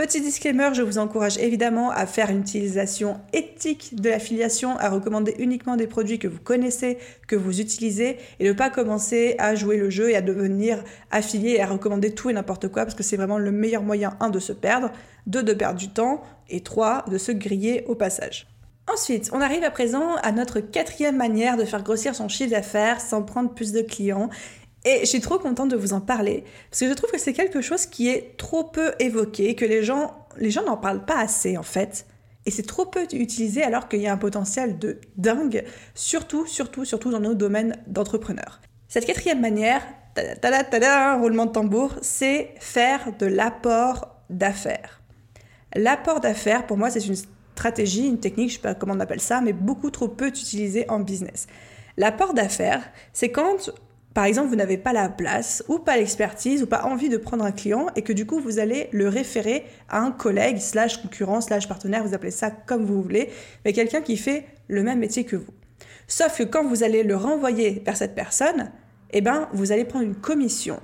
Petit 0.00 0.22
disclaimer, 0.22 0.70
je 0.72 0.80
vous 0.80 0.96
encourage 0.96 1.36
évidemment 1.36 1.90
à 1.90 2.06
faire 2.06 2.30
une 2.30 2.40
utilisation 2.40 3.20
éthique 3.34 4.00
de 4.00 4.08
l'affiliation, 4.08 4.78
à 4.78 4.88
recommander 4.88 5.34
uniquement 5.38 5.76
des 5.76 5.86
produits 5.86 6.18
que 6.18 6.26
vous 6.26 6.38
connaissez, 6.38 6.96
que 7.28 7.36
vous 7.36 7.60
utilisez, 7.60 8.16
et 8.38 8.48
ne 8.48 8.54
pas 8.54 8.70
commencer 8.70 9.34
à 9.38 9.54
jouer 9.54 9.76
le 9.76 9.90
jeu 9.90 10.08
et 10.08 10.16
à 10.16 10.22
devenir 10.22 10.82
affilié 11.10 11.50
et 11.50 11.60
à 11.60 11.66
recommander 11.66 12.14
tout 12.14 12.30
et 12.30 12.32
n'importe 12.32 12.68
quoi, 12.68 12.86
parce 12.86 12.94
que 12.94 13.02
c'est 13.02 13.18
vraiment 13.18 13.36
le 13.36 13.52
meilleur 13.52 13.82
moyen, 13.82 14.16
un, 14.20 14.30
de 14.30 14.38
se 14.38 14.54
perdre, 14.54 14.90
deux, 15.26 15.42
de 15.42 15.52
perdre 15.52 15.78
du 15.78 15.90
temps, 15.90 16.22
et 16.48 16.62
trois, 16.62 17.04
de 17.10 17.18
se 17.18 17.30
griller 17.30 17.84
au 17.86 17.94
passage. 17.94 18.46
Ensuite, 18.92 19.30
on 19.32 19.40
arrive 19.40 19.62
à 19.62 19.70
présent 19.70 20.16
à 20.22 20.32
notre 20.32 20.58
quatrième 20.60 21.16
manière 21.16 21.56
de 21.56 21.64
faire 21.64 21.82
grossir 21.82 22.14
son 22.14 22.28
chiffre 22.28 22.50
d'affaires 22.50 23.00
sans 23.00 23.22
prendre 23.22 23.54
plus 23.54 23.72
de 23.72 23.82
clients. 23.82 24.30
Et 24.84 25.00
je 25.00 25.06
suis 25.06 25.20
trop 25.20 25.38
contente 25.38 25.70
de 25.70 25.76
vous 25.76 25.92
en 25.92 26.00
parler, 26.00 26.44
parce 26.70 26.80
que 26.80 26.88
je 26.88 26.94
trouve 26.94 27.10
que 27.10 27.18
c'est 27.18 27.34
quelque 27.34 27.60
chose 27.60 27.86
qui 27.86 28.08
est 28.08 28.36
trop 28.38 28.64
peu 28.64 28.92
évoqué, 28.98 29.54
que 29.54 29.66
les 29.66 29.82
gens, 29.82 30.26
les 30.38 30.50
gens 30.50 30.64
n'en 30.64 30.78
parlent 30.78 31.04
pas 31.04 31.18
assez 31.18 31.58
en 31.58 31.62
fait. 31.62 32.06
Et 32.46 32.50
c'est 32.50 32.66
trop 32.66 32.86
peu 32.86 33.06
utilisé 33.12 33.62
alors 33.62 33.88
qu'il 33.88 34.00
y 34.00 34.06
a 34.06 34.12
un 34.12 34.16
potentiel 34.16 34.78
de 34.78 34.98
dingue, 35.16 35.64
surtout, 35.94 36.46
surtout, 36.46 36.86
surtout 36.86 37.10
dans 37.10 37.20
nos 37.20 37.34
domaines 37.34 37.76
d'entrepreneurs. 37.86 38.60
Cette 38.88 39.04
quatrième 39.04 39.40
manière, 39.40 39.82
tada, 40.14 40.64
tada, 40.64 41.16
roulement 41.16 41.46
de 41.46 41.52
tambour, 41.52 41.94
c'est 42.00 42.54
faire 42.58 43.12
de 43.18 43.26
l'apport 43.26 44.16
d'affaires. 44.30 45.02
L'apport 45.76 46.20
d'affaires, 46.20 46.66
pour 46.66 46.78
moi, 46.78 46.90
c'est 46.90 47.06
une 47.06 47.16
stratégie, 47.54 48.08
une 48.08 48.18
technique, 48.18 48.48
je 48.48 48.54
ne 48.54 48.56
sais 48.56 48.62
pas 48.62 48.74
comment 48.74 48.94
on 48.94 49.00
appelle 49.00 49.20
ça, 49.20 49.42
mais 49.42 49.52
beaucoup 49.52 49.90
trop 49.90 50.08
peu 50.08 50.28
utilisée 50.28 50.88
en 50.88 51.00
business. 51.00 51.46
L'apport 51.98 52.32
d'affaires, 52.32 52.90
c'est 53.12 53.30
quand 53.30 53.70
par 54.14 54.24
exemple, 54.24 54.48
vous 54.48 54.56
n'avez 54.56 54.76
pas 54.76 54.92
la 54.92 55.08
place 55.08 55.62
ou 55.68 55.78
pas 55.78 55.96
l'expertise 55.96 56.62
ou 56.62 56.66
pas 56.66 56.84
envie 56.84 57.08
de 57.08 57.16
prendre 57.16 57.44
un 57.44 57.52
client 57.52 57.86
et 57.94 58.02
que 58.02 58.12
du 58.12 58.26
coup, 58.26 58.40
vous 58.40 58.58
allez 58.58 58.88
le 58.90 59.08
référer 59.08 59.64
à 59.88 60.00
un 60.00 60.10
collègue, 60.10 60.58
slash 60.58 61.00
concurrent, 61.00 61.40
slash 61.40 61.68
partenaire, 61.68 62.04
vous 62.04 62.14
appelez 62.14 62.32
ça 62.32 62.50
comme 62.50 62.84
vous 62.84 63.02
voulez, 63.02 63.30
mais 63.64 63.72
quelqu'un 63.72 64.00
qui 64.00 64.16
fait 64.16 64.46
le 64.66 64.82
même 64.82 64.98
métier 64.98 65.24
que 65.24 65.36
vous. 65.36 65.52
Sauf 66.08 66.38
que 66.38 66.42
quand 66.42 66.64
vous 66.64 66.82
allez 66.82 67.04
le 67.04 67.14
renvoyer 67.14 67.82
vers 67.84 67.96
cette 67.96 68.16
personne, 68.16 68.72
eh 69.12 69.20
ben, 69.20 69.48
vous 69.52 69.70
allez 69.70 69.84
prendre 69.84 70.04
une 70.04 70.16
commission. 70.16 70.80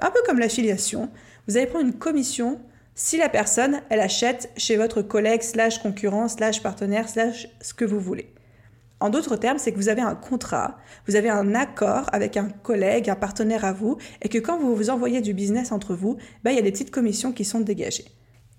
Un 0.00 0.10
peu 0.10 0.20
comme 0.26 0.38
l'affiliation, 0.38 1.10
vous 1.46 1.58
allez 1.58 1.66
prendre 1.66 1.84
une 1.84 1.98
commission 1.98 2.58
si 2.94 3.18
la 3.18 3.28
personne, 3.28 3.82
elle 3.90 4.00
achète 4.00 4.50
chez 4.56 4.76
votre 4.76 5.02
collègue, 5.02 5.42
slash 5.42 5.78
concurrent, 5.78 6.28
slash 6.28 6.62
partenaire, 6.62 7.08
slash 7.08 7.48
ce 7.60 7.74
que 7.74 7.84
vous 7.84 8.00
voulez. 8.00 8.32
En 9.02 9.10
d'autres 9.10 9.34
termes, 9.34 9.58
c'est 9.58 9.72
que 9.72 9.78
vous 9.78 9.88
avez 9.88 10.00
un 10.00 10.14
contrat, 10.14 10.78
vous 11.08 11.16
avez 11.16 11.28
un 11.28 11.56
accord 11.56 12.08
avec 12.12 12.36
un 12.36 12.48
collègue, 12.48 13.10
un 13.10 13.16
partenaire 13.16 13.64
à 13.64 13.72
vous, 13.72 13.98
et 14.22 14.28
que 14.28 14.38
quand 14.38 14.56
vous 14.58 14.76
vous 14.76 14.90
envoyez 14.90 15.20
du 15.20 15.34
business 15.34 15.72
entre 15.72 15.96
vous, 15.96 16.18
ben, 16.44 16.52
il 16.52 16.56
y 16.56 16.60
a 16.60 16.62
des 16.62 16.70
petites 16.70 16.92
commissions 16.92 17.32
qui 17.32 17.44
sont 17.44 17.58
dégagées. 17.58 18.04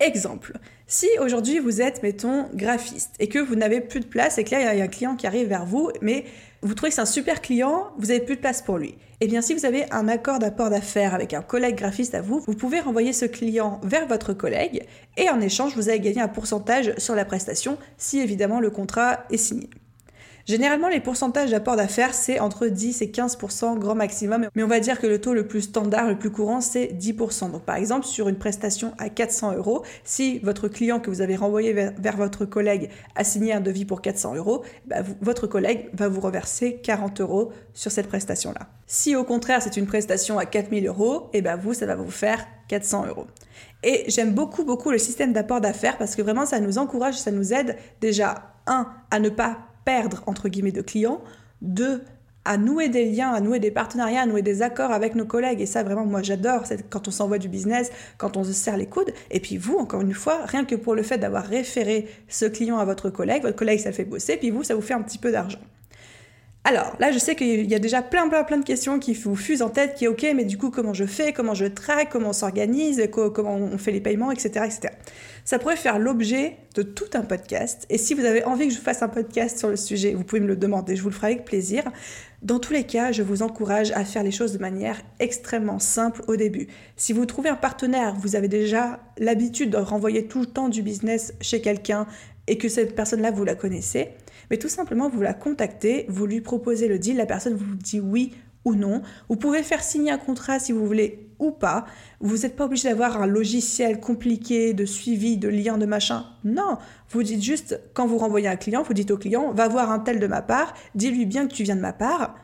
Exemple, 0.01 0.60
si 0.86 1.08
aujourd'hui 1.21 1.60
vous 1.60 1.82
êtes, 1.82 2.03
mettons, 2.03 2.49
graphiste 2.53 3.15
et 3.19 3.29
que 3.29 3.39
vous 3.39 3.56
n'avez 3.56 3.79
plus 3.79 4.01
de 4.01 4.06
place 4.06 4.38
et 4.38 4.43
que 4.43 4.51
là 4.51 4.73
il 4.73 4.79
y 4.79 4.82
a 4.82 4.84
un 4.84 4.88
client 4.88 5.15
qui 5.15 5.27
arrive 5.27 5.47
vers 5.47 5.65
vous, 5.65 5.91
mais 6.01 6.25
vous 6.62 6.73
trouvez 6.73 6.89
que 6.89 6.95
c'est 6.95 7.01
un 7.01 7.06
super 7.06 7.41
client, 7.41 7.93
vous 7.97 8.08
n'avez 8.08 8.19
plus 8.19 8.36
de 8.36 8.41
place 8.41 8.62
pour 8.62 8.77
lui. 8.77 8.95
Eh 9.21 9.27
bien, 9.27 9.41
si 9.41 9.53
vous 9.53 9.65
avez 9.65 9.86
un 9.91 10.10
accord 10.10 10.39
d'apport 10.39 10.69
d'affaires 10.69 11.13
avec 11.13 11.34
un 11.34 11.41
collègue 11.41 11.75
graphiste 11.75 12.15
à 12.15 12.21
vous, 12.21 12.43
vous 12.45 12.53
pouvez 12.53 12.82
renvoyer 12.82 13.13
ce 13.13 13.23
client 13.23 13.79
vers 13.82 14.08
votre 14.08 14.34
collègue 14.34 14.86
et 15.15 15.29
en 15.29 15.39
échange, 15.39 15.73
vous 15.77 15.88
allez 15.88 16.01
gagner 16.01 16.19
un 16.19 16.27
pourcentage 16.27 16.93
sur 16.97 17.15
la 17.15 17.23
prestation 17.23 17.77
si 17.97 18.19
évidemment 18.19 18.60
le 18.60 18.71
contrat 18.71 19.23
est 19.32 19.38
signé. 19.38 19.69
Généralement, 20.45 20.89
les 20.89 20.99
pourcentages 20.99 21.51
d'apport 21.51 21.77
d'affaires, 21.77 22.13
c'est 22.13 22.39
entre 22.41 22.67
10 22.67 23.01
et 23.01 23.08
15% 23.08 23.79
grand 23.79 23.95
maximum, 23.95 24.47
mais 24.56 24.63
on 24.63 24.67
va 24.67 24.82
dire 24.82 24.99
que 24.99 25.08
le 25.08 25.21
taux 25.21 25.34
le 25.34 25.47
plus 25.47 25.62
standard, 25.62 26.10
le 26.10 26.19
plus 26.19 26.32
courant, 26.32 26.60
c'est 26.60 26.88
10%. 26.88 27.51
Donc 27.51 27.63
par 27.63 27.77
exemple, 27.77 28.06
sur 28.06 28.27
une 28.27 28.36
prestation 28.36 28.93
à 28.97 29.08
400 29.08 29.53
euros, 29.53 29.84
si 30.03 30.39
votre 30.39 30.67
client 30.67 30.99
que 30.99 31.10
vous 31.10 31.21
avez 31.21 31.38
renvoyé 31.38 31.71
vers, 31.71 32.17
votre 32.17 32.43
collègue 32.43 32.89
a 33.15 33.23
signé 33.23 33.53
un 33.53 33.62
devis 33.62 33.86
pour 33.86 34.01
400 34.01 34.36
euros, 34.36 34.63
bah, 34.86 34.97
votre 35.21 35.47
collègue 35.47 35.89
va 35.93 36.10
vous 36.10 36.19
reverser 36.19 36.75
40 36.84 37.21
euros 37.21 37.53
sur 37.73 37.91
cette 37.91 38.08
prestation-là. 38.08 38.67
Si 38.86 39.15
au 39.15 39.23
contraire 39.23 39.62
c'est 39.62 39.77
une 39.77 39.88
prestation 39.88 40.38
à 40.39 40.45
4000 40.45 40.88
euros, 40.88 41.29
et 41.32 41.38
eh 41.38 41.41
ben 41.41 41.56
vous, 41.56 41.73
ça 41.73 41.86
va 41.86 41.95
vous 41.95 42.12
faire 42.12 42.45
400 42.67 43.08
euros. 43.08 43.27
Et 43.84 44.03
j'aime 44.08 44.34
beaucoup, 44.34 44.65
beaucoup 44.65 44.91
le 44.91 44.97
système 44.97 45.32
d'apport 45.32 45.62
d'affaires 45.62 45.97
parce 45.97 46.15
que 46.15 46.21
vraiment 46.21 46.45
ça 46.45 46.60
nous 46.60 46.77
encourage, 46.77 47.15
ça 47.15 47.32
nous 47.32 47.53
aide 47.53 47.77
déjà, 48.01 48.56
un, 48.67 48.88
à 49.10 49.19
ne 49.19 49.29
pas 49.29 49.58
perdre, 49.86 50.24
entre 50.28 50.50
guillemets, 50.50 50.72
de 50.72 50.82
clients. 50.82 51.22
Deux, 51.62 52.02
à 52.46 52.58
nouer 52.58 52.89
des 52.89 53.06
liens, 53.06 53.32
à 53.32 53.39
nouer 53.39 53.60
des 53.60 53.72
partenariats, 53.72 54.22
à 54.22 54.26
nouer 54.26 54.41
des 54.41 54.62
accords 54.62 54.91
avec 54.91 55.15
nos 55.15 55.26
collègues. 55.26 55.62
Et 55.62 55.65
ça, 55.65 55.84
vraiment, 55.84 56.06
moi, 56.06 56.22
j'adore. 56.22 56.63
Quand 56.89 57.08
on 57.08 57.12
s'envoie 57.12 57.38
du 57.38 57.48
business, 57.48 57.91
quand 58.17 58.38
on 58.38 58.43
se 58.43 58.52
serre 58.52 58.78
les 58.78 58.88
coudes. 58.88 59.13
Et 59.32 59.39
puis 59.39 59.58
vous, 59.58 59.78
encore 59.78 60.02
une 60.02 60.13
fois, 60.13 60.39
rien 60.46 60.65
que 60.65 60.76
pour 60.76 60.96
le 60.96 61.04
fait 61.04 61.17
d'avoir 61.17 61.46
référé 61.46 62.08
ce 62.28 62.46
client 62.46 62.78
à 62.80 62.86
votre 62.86 63.10
collègue, 63.10 63.43
votre 63.43 63.56
collègue, 63.56 63.80
ça 63.80 63.89
le 63.89 63.96
fait 63.96 64.06
bosser, 64.06 64.38
puis 64.38 64.50
vous, 64.50 64.63
ça 64.63 64.76
vous 64.76 64.82
fait 64.82 64.93
un 64.93 65.02
petit 65.02 65.17
peu 65.17 65.32
d'argent. 65.32 65.60
Alors 66.65 66.95
là, 66.99 67.12
je 67.12 67.19
sais 67.19 67.36
qu'il 67.36 67.69
y 67.69 67.76
a 67.76 67.80
déjà 67.80 68.02
plein, 68.02 68.30
plein, 68.30 68.45
plein 68.45 68.58
de 68.58 68.63
questions 68.63 68.97
qui 68.97 69.13
vous 69.13 69.36
fusent 69.36 69.62
en 69.62 69.69
tête, 69.69 69.95
qui 69.95 70.06
est 70.06 70.08
ok, 70.08 70.26
mais 70.34 70.45
du 70.45 70.58
coup, 70.58 70.69
comment 70.69 70.93
je 70.93 71.04
fais, 71.04 71.34
comment 71.34 71.54
je 71.54 71.65
traque, 71.65 72.10
comment 72.10 72.30
on 72.30 72.34
s'organise, 72.34 73.10
comment 73.12 73.56
on 73.56 73.78
fait 73.78 73.91
les 73.91 73.99
paiements, 73.99 74.32
etc., 74.32 74.65
etc. 74.65 74.93
Ça 75.43 75.60
pourrait 75.60 75.76
faire 75.76 75.99
l'objet 75.99 76.56
de 76.76 76.82
tout 76.82 77.10
un 77.15 77.21
podcast. 77.21 77.86
Et 77.89 77.97
si 77.97 78.13
vous 78.13 78.23
avez 78.23 78.45
envie 78.45 78.69
que 78.69 78.73
je 78.73 78.80
fasse 78.80 79.04
un 79.04 79.10
podcast 79.10 79.60
sur 79.60 79.67
le 79.67 79.76
sujet, 79.76 80.13
vous 80.13 80.23
pouvez 80.23 80.39
me 80.39 80.47
le 80.47 80.56
demander, 80.56 80.95
je 80.95 81.04
vous 81.04 81.10
le 81.10 81.15
ferai 81.15 81.34
avec 81.34 81.43
plaisir. 81.43 81.84
Dans 82.41 82.60
tous 82.60 82.71
les 82.71 82.86
cas, 82.86 83.12
je 83.12 83.23
vous 83.23 83.41
encourage 83.41 83.91
à 83.91 84.06
faire 84.06 84.23
les 84.23 84.32
choses 84.32 84.54
de 84.54 84.58
manière 84.58 85.02
extrêmement 85.19 85.80
simple 85.80 86.23
au 86.28 86.38
début. 86.38 86.67
Si 86.95 87.12
vous 87.12 87.26
trouvez 87.26 87.49
un 87.49 87.56
partenaire, 87.56 88.15
vous 88.17 88.38
avez 88.38 88.47
déjà 88.47 89.02
l'habitude 89.17 89.69
de 89.69 89.78
renvoyer 89.78 90.28
tout 90.28 90.39
le 90.39 90.45
temps 90.45 90.69
du 90.69 90.82
business 90.82 91.34
chez 91.41 91.60
quelqu'un 91.60 92.08
et 92.47 92.58
que 92.58 92.69
cette 92.69 92.95
personne-là, 92.95 93.32
vous 93.32 93.43
la 93.43 93.56
connaissez, 93.56 94.10
mais 94.49 94.58
tout 94.58 94.69
simplement, 94.69 95.10
vous 95.10 95.21
la 95.21 95.34
contactez, 95.34 96.06
vous 96.10 96.25
lui 96.25 96.41
proposez 96.41 96.88
le 96.88 96.99
deal, 96.99 97.17
la 97.17 97.25
personne 97.25 97.56
vous 97.56 97.75
dit 97.75 97.99
oui 97.99 98.34
ou 98.65 98.75
non. 98.75 99.01
Vous 99.29 99.36
pouvez 99.36 99.63
faire 99.63 99.84
signer 99.84 100.12
un 100.12 100.17
contrat 100.17 100.60
si 100.60 100.71
vous 100.71 100.86
voulez 100.86 101.27
ou 101.39 101.51
pas. 101.51 101.86
Vous 102.19 102.38
n'êtes 102.38 102.56
pas 102.56 102.65
obligé 102.65 102.89
d'avoir 102.89 103.21
un 103.21 103.27
logiciel 103.27 103.99
compliqué 103.99 104.73
de 104.73 104.86
suivi, 104.86 105.38
de 105.38 105.49
lien, 105.49 105.77
de 105.77 105.86
machin. 105.86 106.25
Non, 106.43 106.77
vous 107.10 107.23
dites 107.23 107.41
juste, 107.41 107.79
quand 107.93 108.08
vous 108.08 108.17
renvoyez 108.17 108.47
un 108.47 108.56
client, 108.56 108.84
vous 108.84 108.93
dites 108.93 109.12
au 109.12 109.17
client, 109.17 109.51
va 109.51 109.67
voir 109.67 109.91
un 109.91 109.99
tel 109.99 110.19
de 110.19 110.27
ma 110.27 110.41
part, 110.41 110.73
dis-lui 110.95 111.25
bien 111.25 111.47
que 111.47 111.53
tu 111.53 111.63
viens 111.63 111.75
de 111.75 111.82
ma 111.82 111.93
part. 111.93 112.36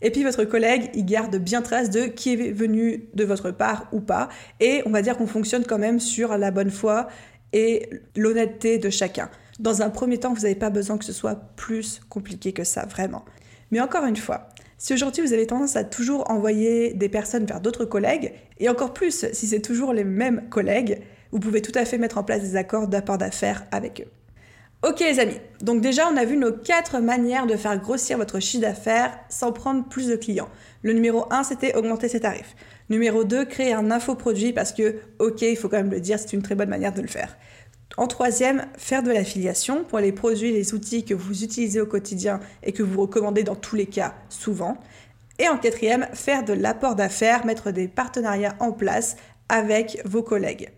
Et 0.00 0.10
puis 0.10 0.22
votre 0.22 0.44
collègue, 0.44 0.90
il 0.94 1.04
garde 1.04 1.36
bien 1.36 1.60
trace 1.60 1.90
de 1.90 2.02
qui 2.02 2.34
est 2.34 2.52
venu 2.52 3.08
de 3.14 3.24
votre 3.24 3.50
part 3.50 3.88
ou 3.90 4.00
pas. 4.00 4.28
Et 4.60 4.82
on 4.86 4.90
va 4.90 5.02
dire 5.02 5.16
qu'on 5.16 5.26
fonctionne 5.26 5.64
quand 5.64 5.78
même 5.78 5.98
sur 5.98 6.38
la 6.38 6.52
bonne 6.52 6.70
foi 6.70 7.08
et 7.52 7.88
l'honnêteté 8.16 8.78
de 8.78 8.90
chacun. 8.90 9.30
Dans 9.58 9.82
un 9.82 9.90
premier 9.90 10.18
temps, 10.18 10.32
vous 10.32 10.42
n'avez 10.42 10.54
pas 10.54 10.70
besoin 10.70 10.98
que 10.98 11.04
ce 11.04 11.12
soit 11.12 11.36
plus 11.56 12.00
compliqué 12.08 12.52
que 12.52 12.64
ça, 12.64 12.86
vraiment. 12.86 13.24
Mais 13.70 13.80
encore 13.80 14.04
une 14.04 14.16
fois, 14.16 14.48
si 14.78 14.94
aujourd'hui 14.94 15.22
vous 15.22 15.32
avez 15.32 15.46
tendance 15.46 15.74
à 15.74 15.82
toujours 15.82 16.30
envoyer 16.30 16.94
des 16.94 17.08
personnes 17.08 17.44
vers 17.44 17.60
d'autres 17.60 17.84
collègues, 17.84 18.32
et 18.60 18.68
encore 18.68 18.94
plus 18.94 19.26
si 19.32 19.46
c'est 19.46 19.60
toujours 19.60 19.92
les 19.92 20.04
mêmes 20.04 20.48
collègues, 20.48 21.00
vous 21.32 21.40
pouvez 21.40 21.60
tout 21.60 21.72
à 21.74 21.84
fait 21.84 21.98
mettre 21.98 22.18
en 22.18 22.24
place 22.24 22.42
des 22.42 22.56
accords 22.56 22.86
d'apport 22.86 23.18
d'affaires 23.18 23.66
avec 23.72 24.00
eux. 24.00 24.10
Ok 24.88 25.00
les 25.00 25.18
amis, 25.18 25.40
donc 25.60 25.80
déjà 25.80 26.08
on 26.08 26.16
a 26.16 26.24
vu 26.24 26.36
nos 26.36 26.52
quatre 26.52 27.00
manières 27.00 27.48
de 27.48 27.56
faire 27.56 27.76
grossir 27.80 28.16
votre 28.16 28.38
chiffre 28.38 28.62
d'affaires 28.62 29.18
sans 29.28 29.50
prendre 29.50 29.88
plus 29.88 30.06
de 30.06 30.14
clients. 30.14 30.48
Le 30.82 30.92
numéro 30.92 31.26
1 31.32 31.42
c'était 31.42 31.74
augmenter 31.74 32.06
ses 32.06 32.20
tarifs. 32.20 32.54
Numéro 32.90 33.24
2, 33.24 33.44
créer 33.44 33.72
un 33.72 33.90
infoproduit 33.90 34.52
parce 34.52 34.72
que 34.72 34.96
ok, 35.18 35.42
il 35.42 35.56
faut 35.56 35.68
quand 35.68 35.76
même 35.76 35.90
le 35.90 36.00
dire, 36.00 36.18
c'est 36.18 36.32
une 36.32 36.42
très 36.42 36.54
bonne 36.54 36.70
manière 36.70 36.94
de 36.94 37.02
le 37.02 37.08
faire. 37.08 37.36
En 37.96 38.06
troisième, 38.06 38.66
faire 38.76 39.02
de 39.02 39.10
l'affiliation 39.10 39.84
pour 39.84 39.98
les 39.98 40.12
produits, 40.12 40.52
les 40.52 40.74
outils 40.74 41.04
que 41.04 41.14
vous 41.14 41.42
utilisez 41.42 41.80
au 41.80 41.86
quotidien 41.86 42.40
et 42.62 42.72
que 42.72 42.82
vous 42.82 43.00
recommandez 43.00 43.42
dans 43.42 43.56
tous 43.56 43.76
les 43.76 43.86
cas 43.86 44.14
souvent. 44.28 44.78
Et 45.38 45.48
en 45.48 45.58
quatrième, 45.58 46.06
faire 46.12 46.44
de 46.44 46.52
l'apport 46.52 46.94
d'affaires, 46.94 47.46
mettre 47.46 47.70
des 47.70 47.88
partenariats 47.88 48.56
en 48.60 48.72
place 48.72 49.16
avec 49.48 50.00
vos 50.04 50.22
collègues. 50.22 50.70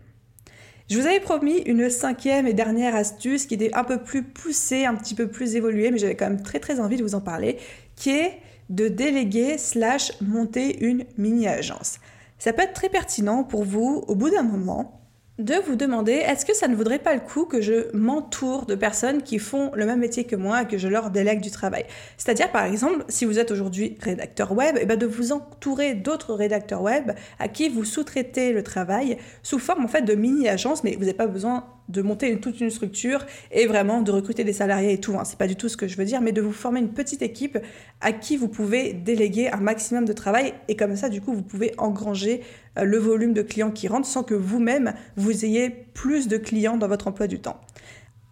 Je 0.88 0.99
vous 0.99 1.07
avais 1.07 1.20
promis 1.20 1.59
une 1.66 1.88
cinquième 1.88 2.46
et 2.46 2.53
dernière 2.53 2.96
astuce 2.96 3.46
qui 3.46 3.55
était 3.55 3.73
un 3.75 3.85
peu 3.85 4.03
plus 4.03 4.25
poussée, 4.25 4.85
un 4.85 4.94
petit 4.94 5.14
peu 5.14 5.29
plus 5.29 5.55
évoluée, 5.55 5.90
mais 5.90 5.99
j'avais 5.99 6.16
quand 6.16 6.29
même 6.29 6.42
très 6.42 6.59
très 6.59 6.81
envie 6.81 6.96
de 6.96 7.03
vous 7.03 7.14
en 7.14 7.20
parler, 7.20 7.59
qui 7.94 8.11
est 8.11 8.38
de 8.71 8.89
déléguer 8.89 9.59
slash 9.59 10.13
monter 10.23 10.83
une 10.85 11.05
mini-agence. 11.19 11.99
Ça 12.39 12.55
peut 12.55 12.63
être 12.63 12.73
très 12.73 12.89
pertinent 12.89 13.45
pour 13.45 13.65
vous 13.65 14.05
au 14.09 14.15
bout 14.15 14.31
d'un 14.31 14.43
moment 14.43 14.97
de 15.41 15.55
vous 15.55 15.75
demander 15.75 16.13
est-ce 16.13 16.45
que 16.45 16.55
ça 16.55 16.69
ne 16.69 16.77
vaudrait 16.77 16.99
pas 16.99 17.15
le 17.15 17.21
coup 17.21 17.47
que 17.47 17.63
je 17.63 17.95
m'entoure 17.97 18.67
de 18.67 18.75
personnes 18.75 19.23
qui 19.23 19.39
font 19.39 19.71
le 19.75 19.87
même 19.87 19.99
métier 19.99 20.25
que 20.25 20.37
moi 20.37 20.63
et 20.63 20.67
que 20.67 20.77
je 20.77 20.87
leur 20.87 21.11
délègue 21.11 21.41
du 21.41 21.51
travail? 21.51 21.87
C'est-à-dire 22.19 22.53
par 22.53 22.65
exemple, 22.65 23.05
si 23.09 23.25
vous 23.25 23.39
êtes 23.39 23.51
aujourd'hui 23.51 23.97
rédacteur 24.01 24.53
web, 24.53 24.77
et 24.77 24.81
eh 24.83 24.87
ben 24.87 24.99
de 24.99 25.07
vous 25.07 25.33
entourer 25.33 25.95
d'autres 25.95 26.35
rédacteurs 26.35 26.83
web 26.83 27.13
à 27.39 27.49
qui 27.49 27.71
vous 27.71 27.85
sous-traitez 27.85 28.53
le 28.53 28.63
travail 28.63 29.17
sous 29.43 29.59
forme 29.59 29.85
en 29.85 29.89
fait 29.89 30.03
de 30.03 30.15
mini-agence, 30.15 30.85
mais 30.85 30.93
vous 30.93 31.01
n'avez 31.01 31.15
pas 31.15 31.27
besoin 31.27 31.65
de 31.90 32.03
monter 32.03 32.38
toute 32.38 32.61
une 32.61 32.70
structure 32.70 33.26
et 33.50 33.66
vraiment 33.66 34.00
de 34.03 34.11
recruter 34.11 34.44
des 34.44 34.53
salariés 34.53 34.92
et 34.92 35.00
tout. 35.00 35.14
Hein. 35.18 35.24
C'est 35.24 35.38
pas 35.38 35.46
du 35.46 35.57
tout 35.57 35.68
ce 35.68 35.76
que 35.76 35.88
je 35.88 35.96
veux 35.96 36.05
dire, 36.05 36.20
mais 36.20 36.33
de 36.33 36.40
vous 36.40 36.53
former 36.53 36.81
une 36.81 36.92
petite 36.92 37.22
équipe 37.22 37.59
à 38.00 38.12
qui 38.12 38.37
vous 38.37 38.48
pouvez 38.48 38.92
déléguer 38.92 39.50
un 39.50 39.59
maximum 39.59 40.05
de 40.05 40.12
travail 40.12 40.55
et 40.68 40.76
comme 40.76 40.96
ça, 40.96 41.09
du 41.09 41.20
coup, 41.20 41.33
vous 41.33 41.42
pouvez 41.42 41.72
engranger 41.79 42.42
euh, 42.79 42.85
le 42.85 42.98
volume 42.98 43.33
de 43.33 43.42
clients 43.42 43.70
qui 43.70 43.88
rentrent 43.88 44.09
sans 44.09 44.22
que 44.22 44.35
vous-même 44.35 44.94
vous 45.16 45.44
ayez 45.44 45.70
plus 45.70 46.29
de 46.29 46.37
clients 46.37 46.76
dans 46.76 46.88
votre 46.88 47.09
emploi 47.09 47.26
du 47.26 47.40
temps. 47.40 47.61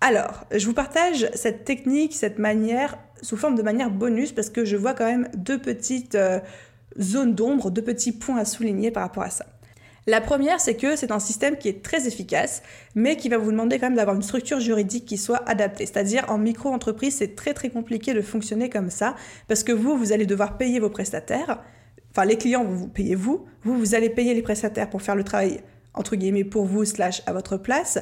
Alors, 0.00 0.44
je 0.54 0.64
vous 0.64 0.74
partage 0.74 1.28
cette 1.34 1.64
technique, 1.64 2.14
cette 2.14 2.38
manière 2.38 2.98
sous 3.20 3.36
forme 3.36 3.56
de 3.56 3.62
manière 3.62 3.90
bonus 3.90 4.32
parce 4.32 4.48
que 4.48 4.64
je 4.64 4.76
vois 4.76 4.94
quand 4.94 5.06
même 5.06 5.28
deux 5.34 5.58
petites 5.58 6.14
euh, 6.14 6.38
zones 7.00 7.34
d'ombre, 7.34 7.70
deux 7.70 7.82
petits 7.82 8.12
points 8.12 8.38
à 8.38 8.44
souligner 8.44 8.90
par 8.90 9.02
rapport 9.02 9.24
à 9.24 9.30
ça. 9.30 9.46
La 10.08 10.22
première, 10.22 10.58
c'est 10.58 10.74
que 10.74 10.96
c'est 10.96 11.10
un 11.10 11.18
système 11.18 11.58
qui 11.58 11.68
est 11.68 11.82
très 11.82 12.08
efficace, 12.08 12.62
mais 12.94 13.18
qui 13.18 13.28
va 13.28 13.36
vous 13.36 13.50
demander 13.50 13.78
quand 13.78 13.88
même 13.88 13.96
d'avoir 13.96 14.16
une 14.16 14.22
structure 14.22 14.58
juridique 14.58 15.04
qui 15.04 15.18
soit 15.18 15.46
adaptée. 15.46 15.84
C'est-à-dire 15.84 16.24
en 16.28 16.38
micro-entreprise, 16.38 17.16
c'est 17.16 17.36
très 17.36 17.52
très 17.52 17.68
compliqué 17.68 18.14
de 18.14 18.22
fonctionner 18.22 18.70
comme 18.70 18.88
ça, 18.88 19.16
parce 19.48 19.62
que 19.62 19.70
vous, 19.70 19.98
vous 19.98 20.10
allez 20.12 20.24
devoir 20.24 20.56
payer 20.56 20.80
vos 20.80 20.88
prestataires. 20.88 21.62
Enfin, 22.10 22.24
les 22.24 22.38
clients, 22.38 22.64
vous, 22.64 22.74
vous 22.74 22.88
payez 22.88 23.14
vous. 23.14 23.44
Vous, 23.64 23.76
vous 23.76 23.94
allez 23.94 24.08
payer 24.08 24.32
les 24.32 24.40
prestataires 24.40 24.88
pour 24.88 25.02
faire 25.02 25.14
le 25.14 25.24
travail, 25.24 25.60
entre 25.92 26.16
guillemets, 26.16 26.44
pour 26.44 26.64
vous, 26.64 26.86
slash, 26.86 27.20
à 27.26 27.34
votre 27.34 27.58
place. 27.58 27.98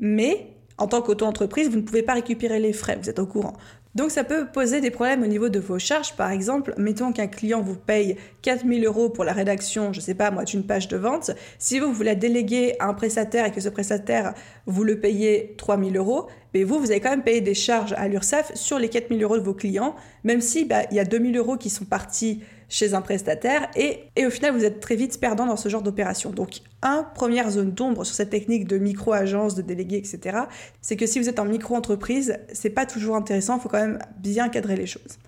Mais 0.00 0.48
en 0.76 0.86
tant 0.86 1.00
qu'auto-entreprise, 1.00 1.70
vous 1.70 1.76
ne 1.76 1.82
pouvez 1.82 2.02
pas 2.02 2.12
récupérer 2.12 2.60
les 2.60 2.74
frais, 2.74 2.98
vous 3.00 3.08
êtes 3.08 3.18
au 3.18 3.26
courant. 3.26 3.54
Donc 3.98 4.12
ça 4.12 4.22
peut 4.22 4.46
poser 4.46 4.80
des 4.80 4.92
problèmes 4.92 5.24
au 5.24 5.26
niveau 5.26 5.48
de 5.48 5.58
vos 5.58 5.80
charges. 5.80 6.14
Par 6.14 6.30
exemple, 6.30 6.72
mettons 6.78 7.10
qu'un 7.12 7.26
client 7.26 7.62
vous 7.62 7.74
paye 7.74 8.16
4000 8.42 8.86
euros 8.86 9.10
pour 9.10 9.24
la 9.24 9.32
rédaction, 9.32 9.92
je 9.92 9.98
sais 10.00 10.14
pas 10.14 10.30
moi, 10.30 10.44
d'une 10.44 10.64
page 10.64 10.86
de 10.86 10.96
vente. 10.96 11.32
Si 11.58 11.80
vous, 11.80 11.92
vous 11.92 12.04
la 12.04 12.14
déléguez 12.14 12.76
à 12.78 12.86
un 12.86 12.94
prestataire 12.94 13.46
et 13.46 13.50
que 13.50 13.60
ce 13.60 13.68
prestataire, 13.68 14.34
vous 14.66 14.84
le 14.84 15.00
payez 15.00 15.56
3000 15.58 15.96
euros, 15.96 16.28
mais 16.54 16.62
vous, 16.62 16.78
vous 16.78 16.92
avez 16.92 17.00
quand 17.00 17.10
même 17.10 17.24
payé 17.24 17.40
des 17.40 17.54
charges 17.54 17.92
à 17.94 18.06
l'URSSAF 18.06 18.54
sur 18.54 18.78
les 18.78 18.88
4000 18.88 19.20
euros 19.20 19.36
de 19.36 19.42
vos 19.42 19.52
clients, 19.52 19.96
même 20.22 20.42
si 20.42 20.64
bah, 20.64 20.84
il 20.92 20.96
y 20.96 21.00
a 21.00 21.04
2000 21.04 21.36
euros 21.36 21.56
qui 21.56 21.68
sont 21.68 21.84
partis 21.84 22.44
chez 22.68 22.94
un 22.94 23.00
prestataire 23.00 23.70
et, 23.76 24.10
au 24.24 24.30
final 24.30 24.52
vous 24.52 24.64
êtes 24.64 24.80
très 24.80 24.96
vite 24.96 25.18
perdant 25.20 25.46
dans 25.46 25.56
ce 25.56 25.68
genre 25.68 25.82
d'opération. 25.82 26.30
Donc 26.30 26.60
un 26.82 27.02
première 27.02 27.50
zone 27.50 27.72
d'ombre 27.72 28.04
sur 28.04 28.14
cette 28.14 28.30
technique 28.30 28.68
de 28.68 28.78
micro-agence, 28.78 29.54
de 29.54 29.62
délégué, 29.62 29.96
etc. 29.96 30.38
C'est 30.80 30.96
que 30.96 31.06
si 31.06 31.18
vous 31.18 31.28
êtes 31.28 31.38
en 31.38 31.44
micro-entreprise, 31.44 32.38
c'est 32.52 32.70
pas 32.70 32.86
toujours 32.86 33.16
intéressant, 33.16 33.56
il 33.56 33.60
faut 33.60 33.68
quand 33.68 33.80
même 33.80 33.98
bien 34.18 34.48
cadrer 34.48 34.76
les 34.76 34.86
choses. 34.86 35.18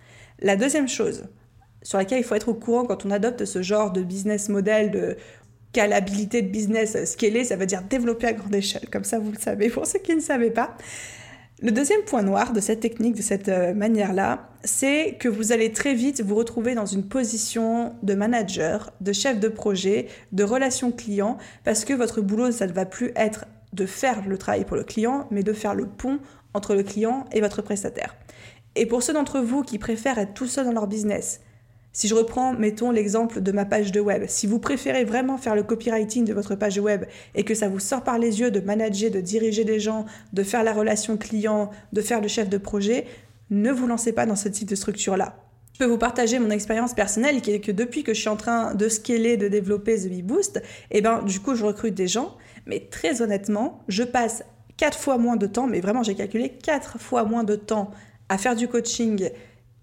La 0.41 0.57
deuxième 0.57 0.89
chose 0.89 1.25
sur 1.83 1.99
laquelle 1.99 2.19
il 2.19 2.25
faut 2.25 2.35
être 2.35 2.49
au 2.49 2.55
courant 2.55 2.85
quand 2.85 3.07
on 3.07 3.11
adopte 3.11 3.45
ce 3.45 3.63
genre 3.63 3.91
de 3.91 4.03
business 4.03 4.49
model 4.51 4.91
de 4.91 5.17
scalabilité 5.73 6.43
de 6.43 6.49
business 6.49 7.05
scalé, 7.05 7.45
ça 7.45 7.57
veut 7.57 7.67
dire 7.67 7.83
développer 7.83 8.27
à 8.27 8.33
grande 8.33 8.55
échelle, 8.55 8.89
comme 8.91 9.05
ça 9.05 9.19
vous 9.19 9.31
le 9.31 9.39
savez 9.39 9.71
pour 9.71 9.87
ceux 9.87 10.01
qui 10.01 10.15
ne 10.15 10.21
savaient 10.21 10.51
pas. 10.51 10.77
Le 11.63 11.73
deuxième 11.73 12.01
point 12.05 12.23
noir 12.23 12.55
de 12.55 12.61
cette 12.61 12.81
technique, 12.81 13.17
de 13.17 13.23
cette 13.23 13.51
euh, 13.51 13.75
manière-là, 13.75 14.49
c'est 14.65 15.19
que 15.21 15.29
vous 15.29 15.53
allez 15.53 15.73
très 15.73 15.93
vite 15.93 16.23
vous 16.23 16.35
retrouver 16.35 16.75
dans 16.75 16.87
une 16.87 17.07
position 17.07 17.95
de 18.03 18.15
manager, 18.15 18.95
de 19.03 19.13
chef 19.13 19.39
de 19.39 19.49
projet, 19.49 20.07
de 20.33 20.43
relation 20.43 20.91
client, 20.91 21.37
parce 21.63 21.85
que 21.85 21.93
votre 21.93 22.23
boulot, 22.23 22.51
ça 22.51 22.67
ne 22.67 22.73
va 22.73 22.87
plus 22.87 23.13
être 23.15 23.45
de 23.75 23.85
faire 23.85 24.27
le 24.27 24.39
travail 24.39 24.65
pour 24.65 24.79
le 24.79 24.85
client, 24.85 25.27
mais 25.31 25.43
de 25.43 25.53
faire 25.53 25.75
le 25.75 25.87
pont 25.87 26.19
entre 26.55 26.75
le 26.75 26.83
client 26.83 27.27
et 27.31 27.43
votre 27.43 27.61
prestataire. 27.61 28.17
Et 28.75 28.87
pour 28.87 29.03
ceux 29.03 29.13
d'entre 29.13 29.41
vous 29.41 29.63
qui 29.63 29.79
préfèrent 29.79 30.19
être 30.19 30.33
tout 30.33 30.47
seul 30.47 30.65
dans 30.65 30.73
leur 30.73 30.87
business, 30.87 31.43
si 31.93 32.07
je 32.07 32.15
reprends, 32.15 32.53
mettons 32.53 32.93
l'exemple 32.93 33.41
de 33.41 33.53
ma 33.53 33.65
page 33.65 33.91
de 33.91 34.01
web, 34.01 34.25
si 34.29 34.47
vous 34.47 34.61
préférez 34.61 35.05
vraiment 35.05 35.39
faire 35.39 35.57
le 35.57 35.65
copywriting 35.65 36.25
de 36.25 36.33
votre 36.33 36.55
page 36.55 36.79
web 36.79 37.05
et 37.35 37.43
que 37.43 37.55
ça 37.55 37.69
vous 37.69 37.81
sort 37.81 38.05
par 38.05 38.19
les 38.19 38.41
yeux 38.41 38.53
de 38.53 38.61
manager, 38.61 39.11
de 39.11 39.21
diriger 39.21 39.65
des 39.65 39.81
gens, 39.81 40.05
de 40.33 40.43
faire 40.45 40.63
la 40.63 40.73
relation 40.73 41.17
client, 41.17 41.71
de 41.93 42.01
faire 42.01 42.21
le 42.21 42.29
chef 42.29 42.49
de 42.49 42.59
projet, 42.59 43.07
ne 43.51 43.73
vous 43.73 43.89
lancez 43.89 44.13
pas 44.13 44.25
dans 44.25 44.37
ce 44.37 44.49
type 44.49 44.69
de 44.69 44.77
structure-là. 44.77 45.37
Je 45.73 45.79
peux 45.81 45.91
vous 45.91 45.99
partager 45.99 46.39
mon 46.39 46.51
expérience 46.51 46.95
personnelle 46.95 47.41
qui 47.41 47.51
est 47.51 47.61
que 47.61 47.73
depuis 47.73 48.05
que 48.05 48.15
je 48.15 48.21
suis 48.21 48.29
en 48.29 48.37
train 48.37 48.75
de 48.75 48.89
scaler, 48.89 49.37
de 49.37 49.49
développer 49.49 49.97
The 49.97 50.09
Bee 50.09 50.23
Boost, 50.23 50.63
eh 50.91 51.01
ben 51.01 51.23
du 51.23 51.41
coup 51.41 51.57
je 51.57 51.65
recrute 51.65 51.95
des 51.95 52.07
gens, 52.07 52.37
mais 52.67 52.87
très 52.91 53.23
honnêtement, 53.23 53.83
je 53.89 54.05
passe 54.05 54.45
quatre 54.77 54.99
fois 54.99 55.19
moins 55.19 55.37
de 55.37 55.47
temps, 55.47 55.67
mais 55.67 55.81
vraiment 55.81 56.05
j'ai 56.05 56.15
calculé 56.15 56.51
quatre 56.51 57.01
fois 57.01 57.25
moins 57.25 57.45
de 57.45 57.57
temps 57.57 57.91
à 58.29 58.39
faire 58.39 58.55
du 58.55 58.69
coaching 58.69 59.31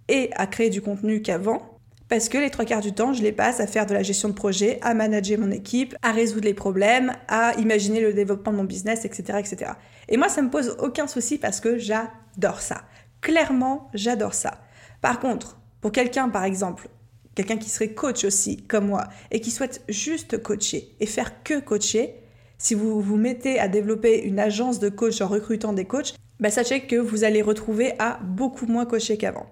et 0.08 0.30
à 0.36 0.48
créer 0.48 0.70
du 0.70 0.82
contenu 0.82 1.22
qu'avant 1.22 1.77
parce 2.10 2.30
que 2.30 2.38
les 2.38 2.50
trois 2.50 2.66
quarts 2.66 2.82
du 2.82 2.94
temps, 2.94 3.12
je 3.12 3.22
les 3.22 3.34
passe 3.34 3.60
à 3.60 3.68
faire 3.68 3.86
de 3.86 3.94
la 3.94 4.02
gestion 4.02 4.30
de 4.30 4.34
projet, 4.34 4.80
à 4.82 4.94
manager 4.94 5.40
mon 5.40 5.52
équipe, 5.52 5.96
à 6.02 6.12
résoudre 6.12 6.46
les 6.46 6.54
problèmes, 6.54 7.14
à 7.28 7.54
imaginer 7.56 8.00
le 8.00 8.14
développement 8.14 8.54
de 8.54 8.58
mon 8.58 8.64
business, 8.64 9.04
etc., 9.04 9.40
etc. 9.40 9.72
Et 10.08 10.16
moi, 10.16 10.30
ça 10.30 10.42
me 10.42 10.50
pose 10.50 10.78
aucun 10.80 11.08
souci 11.08 11.38
parce 11.38 11.60
que 11.60 11.78
j'adore 11.78 12.62
ça. 12.62 12.84
Clairement, 13.20 13.90
j'adore 13.94 14.34
ça. 14.34 14.62
Par 15.02 15.20
contre, 15.20 15.58
pour 15.82 15.92
quelqu'un, 15.92 16.30
par 16.30 16.46
exemple, 16.46 16.88
quelqu'un 17.36 17.58
qui 17.58 17.70
serait 17.70 17.94
coach 17.94 18.24
aussi, 18.24 18.58
comme 18.68 18.88
moi, 18.88 19.10
et 19.32 19.42
qui 19.42 19.52
souhaite 19.52 19.84
juste 19.90 20.42
coacher 20.42 20.96
et 21.02 21.06
faire 21.06 21.44
que 21.44 21.60
coacher, 21.60 22.16
si 22.58 22.74
vous 22.74 23.02
vous 23.02 23.18
mettez 23.18 23.60
à 23.60 23.68
développer 23.68 24.24
une 24.24 24.40
agence 24.40 24.80
de 24.80 24.90
coach 24.90 25.22
en 25.22 25.28
recrutant 25.28 25.74
des 25.74 25.86
coachs, 25.86 26.16
bah 26.40 26.52
sachez 26.52 26.82
que 26.82 26.96
vous 26.96 27.24
allez 27.24 27.42
retrouver 27.42 27.94
à 28.00 28.20
beaucoup 28.24 28.66
moins 28.66 28.86
coacher 28.86 29.18
qu'avant. 29.18 29.48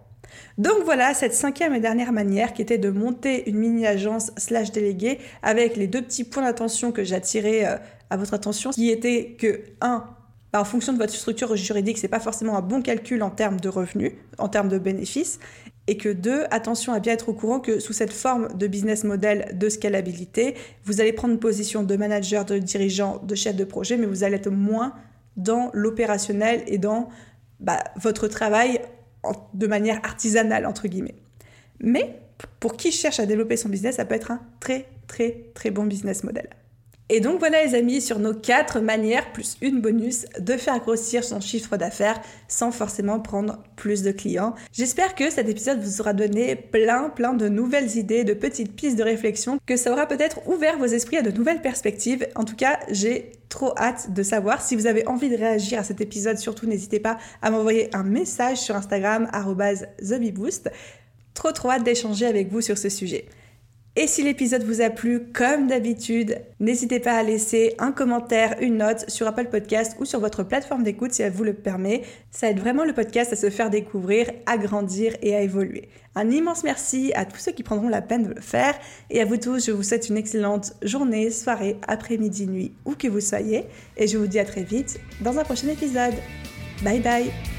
Donc 0.57 0.83
voilà 0.85 1.13
cette 1.13 1.33
cinquième 1.33 1.73
et 1.73 1.79
dernière 1.79 2.11
manière 2.11 2.53
qui 2.53 2.61
était 2.61 2.77
de 2.77 2.89
monter 2.89 3.49
une 3.49 3.57
mini-agence 3.57 4.31
slash 4.37 4.71
déléguée 4.71 5.19
avec 5.43 5.75
les 5.75 5.87
deux 5.87 6.01
petits 6.01 6.23
points 6.23 6.43
d'attention 6.43 6.91
que 6.91 7.03
j'ai 7.03 7.15
attirés 7.15 7.67
euh, 7.67 7.77
à 8.09 8.17
votre 8.17 8.33
attention, 8.33 8.71
qui 8.71 8.89
étaient 8.89 9.35
que 9.37 9.61
1. 9.81 10.03
Bah, 10.53 10.61
en 10.61 10.65
fonction 10.65 10.93
de 10.93 10.97
votre 10.97 11.13
structure 11.13 11.55
juridique, 11.55 11.97
c'est 11.97 12.07
pas 12.07 12.19
forcément 12.19 12.55
un 12.55 12.61
bon 12.61 12.81
calcul 12.81 13.21
en 13.23 13.29
termes 13.29 13.59
de 13.59 13.67
revenus, 13.67 14.13
en 14.37 14.47
termes 14.47 14.69
de 14.69 14.77
bénéfices, 14.77 15.39
et 15.87 15.97
que 15.97 16.09
2. 16.09 16.45
Attention 16.51 16.93
à 16.93 16.99
bien 16.99 17.13
être 17.13 17.29
au 17.29 17.33
courant 17.33 17.59
que 17.59 17.79
sous 17.79 17.93
cette 17.93 18.13
forme 18.13 18.47
de 18.55 18.67
business 18.67 19.03
model 19.03 19.57
de 19.57 19.69
scalabilité, 19.69 20.55
vous 20.83 21.01
allez 21.01 21.13
prendre 21.13 21.33
une 21.33 21.39
position 21.39 21.83
de 21.83 21.95
manager, 21.95 22.45
de 22.45 22.57
dirigeant, 22.57 23.21
de 23.23 23.35
chef 23.35 23.55
de 23.55 23.63
projet, 23.63 23.97
mais 23.97 24.05
vous 24.05 24.23
allez 24.23 24.35
être 24.35 24.49
moins 24.49 24.93
dans 25.35 25.71
l'opérationnel 25.73 26.63
et 26.67 26.77
dans 26.77 27.09
bah, 27.59 27.83
votre 27.97 28.27
travail 28.27 28.79
de 29.53 29.67
manière 29.67 29.99
artisanale, 30.03 30.65
entre 30.65 30.87
guillemets. 30.87 31.15
Mais 31.79 32.19
pour 32.59 32.77
qui 32.77 32.91
cherche 32.91 33.19
à 33.19 33.25
développer 33.25 33.57
son 33.57 33.69
business, 33.69 33.95
ça 33.95 34.05
peut 34.05 34.15
être 34.15 34.31
un 34.31 34.41
très 34.59 34.87
très 35.07 35.45
très 35.53 35.71
bon 35.71 35.85
business 35.85 36.23
model. 36.23 36.49
Et 37.09 37.19
donc 37.19 37.37
voilà 37.37 37.63
les 37.63 37.75
amis 37.75 38.01
sur 38.01 38.17
nos 38.17 38.33
quatre 38.33 38.79
manières 38.79 39.31
plus 39.31 39.57
une 39.61 39.79
bonus 39.79 40.25
de 40.39 40.53
faire 40.53 40.79
grossir 40.79 41.23
son 41.23 41.39
chiffre 41.39 41.77
d'affaires 41.77 42.19
sans 42.47 42.71
forcément 42.71 43.19
prendre 43.19 43.59
plus 43.75 44.01
de 44.01 44.11
clients. 44.11 44.55
J'espère 44.73 45.13
que 45.13 45.29
cet 45.29 45.47
épisode 45.47 45.79
vous 45.79 46.01
aura 46.01 46.13
donné 46.13 46.55
plein 46.55 47.09
plein 47.09 47.33
de 47.33 47.47
nouvelles 47.47 47.95
idées, 47.97 48.23
de 48.23 48.33
petites 48.33 48.75
pistes 48.75 48.97
de 48.97 49.03
réflexion, 49.03 49.59
que 49.67 49.77
ça 49.77 49.91
aura 49.91 50.07
peut-être 50.07 50.47
ouvert 50.47 50.79
vos 50.79 50.85
esprits 50.85 51.17
à 51.17 51.21
de 51.21 51.29
nouvelles 51.29 51.61
perspectives. 51.61 52.27
En 52.33 52.43
tout 52.43 52.55
cas, 52.55 52.79
j'ai 52.89 53.33
trop 53.49 53.77
hâte 53.77 54.11
de 54.11 54.23
savoir. 54.23 54.63
Si 54.63 54.75
vous 54.75 54.87
avez 54.87 55.07
envie 55.07 55.29
de 55.29 55.37
réagir 55.37 55.77
à 55.77 55.83
cet 55.83 56.01
épisode, 56.01 56.39
surtout 56.39 56.65
n'hésitez 56.65 56.99
pas 56.99 57.19
à 57.43 57.51
m'envoyer 57.51 57.95
un 57.95 58.03
message 58.03 58.57
sur 58.57 58.75
Instagram 58.75 59.29
@thebeboost. 59.99 60.71
Trop 61.35 61.51
trop 61.51 61.69
hâte 61.69 61.83
d'échanger 61.83 62.25
avec 62.25 62.51
vous 62.51 62.61
sur 62.61 62.79
ce 62.79 62.89
sujet. 62.89 63.25
Et 63.97 64.07
si 64.07 64.23
l'épisode 64.23 64.63
vous 64.63 64.81
a 64.81 64.89
plu, 64.89 65.31
comme 65.31 65.67
d'habitude, 65.67 66.41
n'hésitez 66.59 66.99
pas 66.99 67.13
à 67.13 67.23
laisser 67.23 67.75
un 67.79 67.93
commentaire, 67.93 68.57
une 68.59 68.77
note 68.77 69.09
sur 69.09 69.25
Apple 69.25 69.47
Podcast 69.47 69.95
ou 69.99 70.05
sur 70.05 70.19
votre 70.19 70.43
plateforme 70.43 70.83
d'écoute 70.83 71.13
si 71.13 71.21
elle 71.21 71.31
vous 71.31 71.45
le 71.45 71.53
permet. 71.53 72.01
Ça 72.29 72.49
aide 72.49 72.59
vraiment 72.59 72.83
le 72.83 72.91
podcast 72.91 73.31
à 73.31 73.37
se 73.37 73.49
faire 73.49 73.69
découvrir, 73.69 74.29
à 74.47 74.57
grandir 74.57 75.15
et 75.21 75.33
à 75.33 75.41
évoluer. 75.41 75.87
Un 76.13 76.29
immense 76.29 76.65
merci 76.65 77.13
à 77.15 77.23
tous 77.23 77.39
ceux 77.39 77.53
qui 77.53 77.63
prendront 77.63 77.87
la 77.87 78.01
peine 78.01 78.23
de 78.23 78.33
le 78.33 78.41
faire 78.41 78.77
et 79.09 79.21
à 79.21 79.25
vous 79.25 79.37
tous, 79.37 79.65
je 79.65 79.71
vous 79.71 79.83
souhaite 79.83 80.09
une 80.09 80.17
excellente 80.17 80.73
journée, 80.81 81.31
soirée, 81.31 81.77
après-midi, 81.87 82.47
nuit, 82.47 82.73
où 82.83 82.95
que 82.95 83.07
vous 83.07 83.21
soyez 83.21 83.63
et 83.95 84.07
je 84.07 84.17
vous 84.17 84.27
dis 84.27 84.39
à 84.39 84.45
très 84.45 84.63
vite 84.63 84.99
dans 85.21 85.39
un 85.39 85.43
prochain 85.45 85.69
épisode. 85.69 86.15
Bye 86.83 86.99
bye 86.99 87.54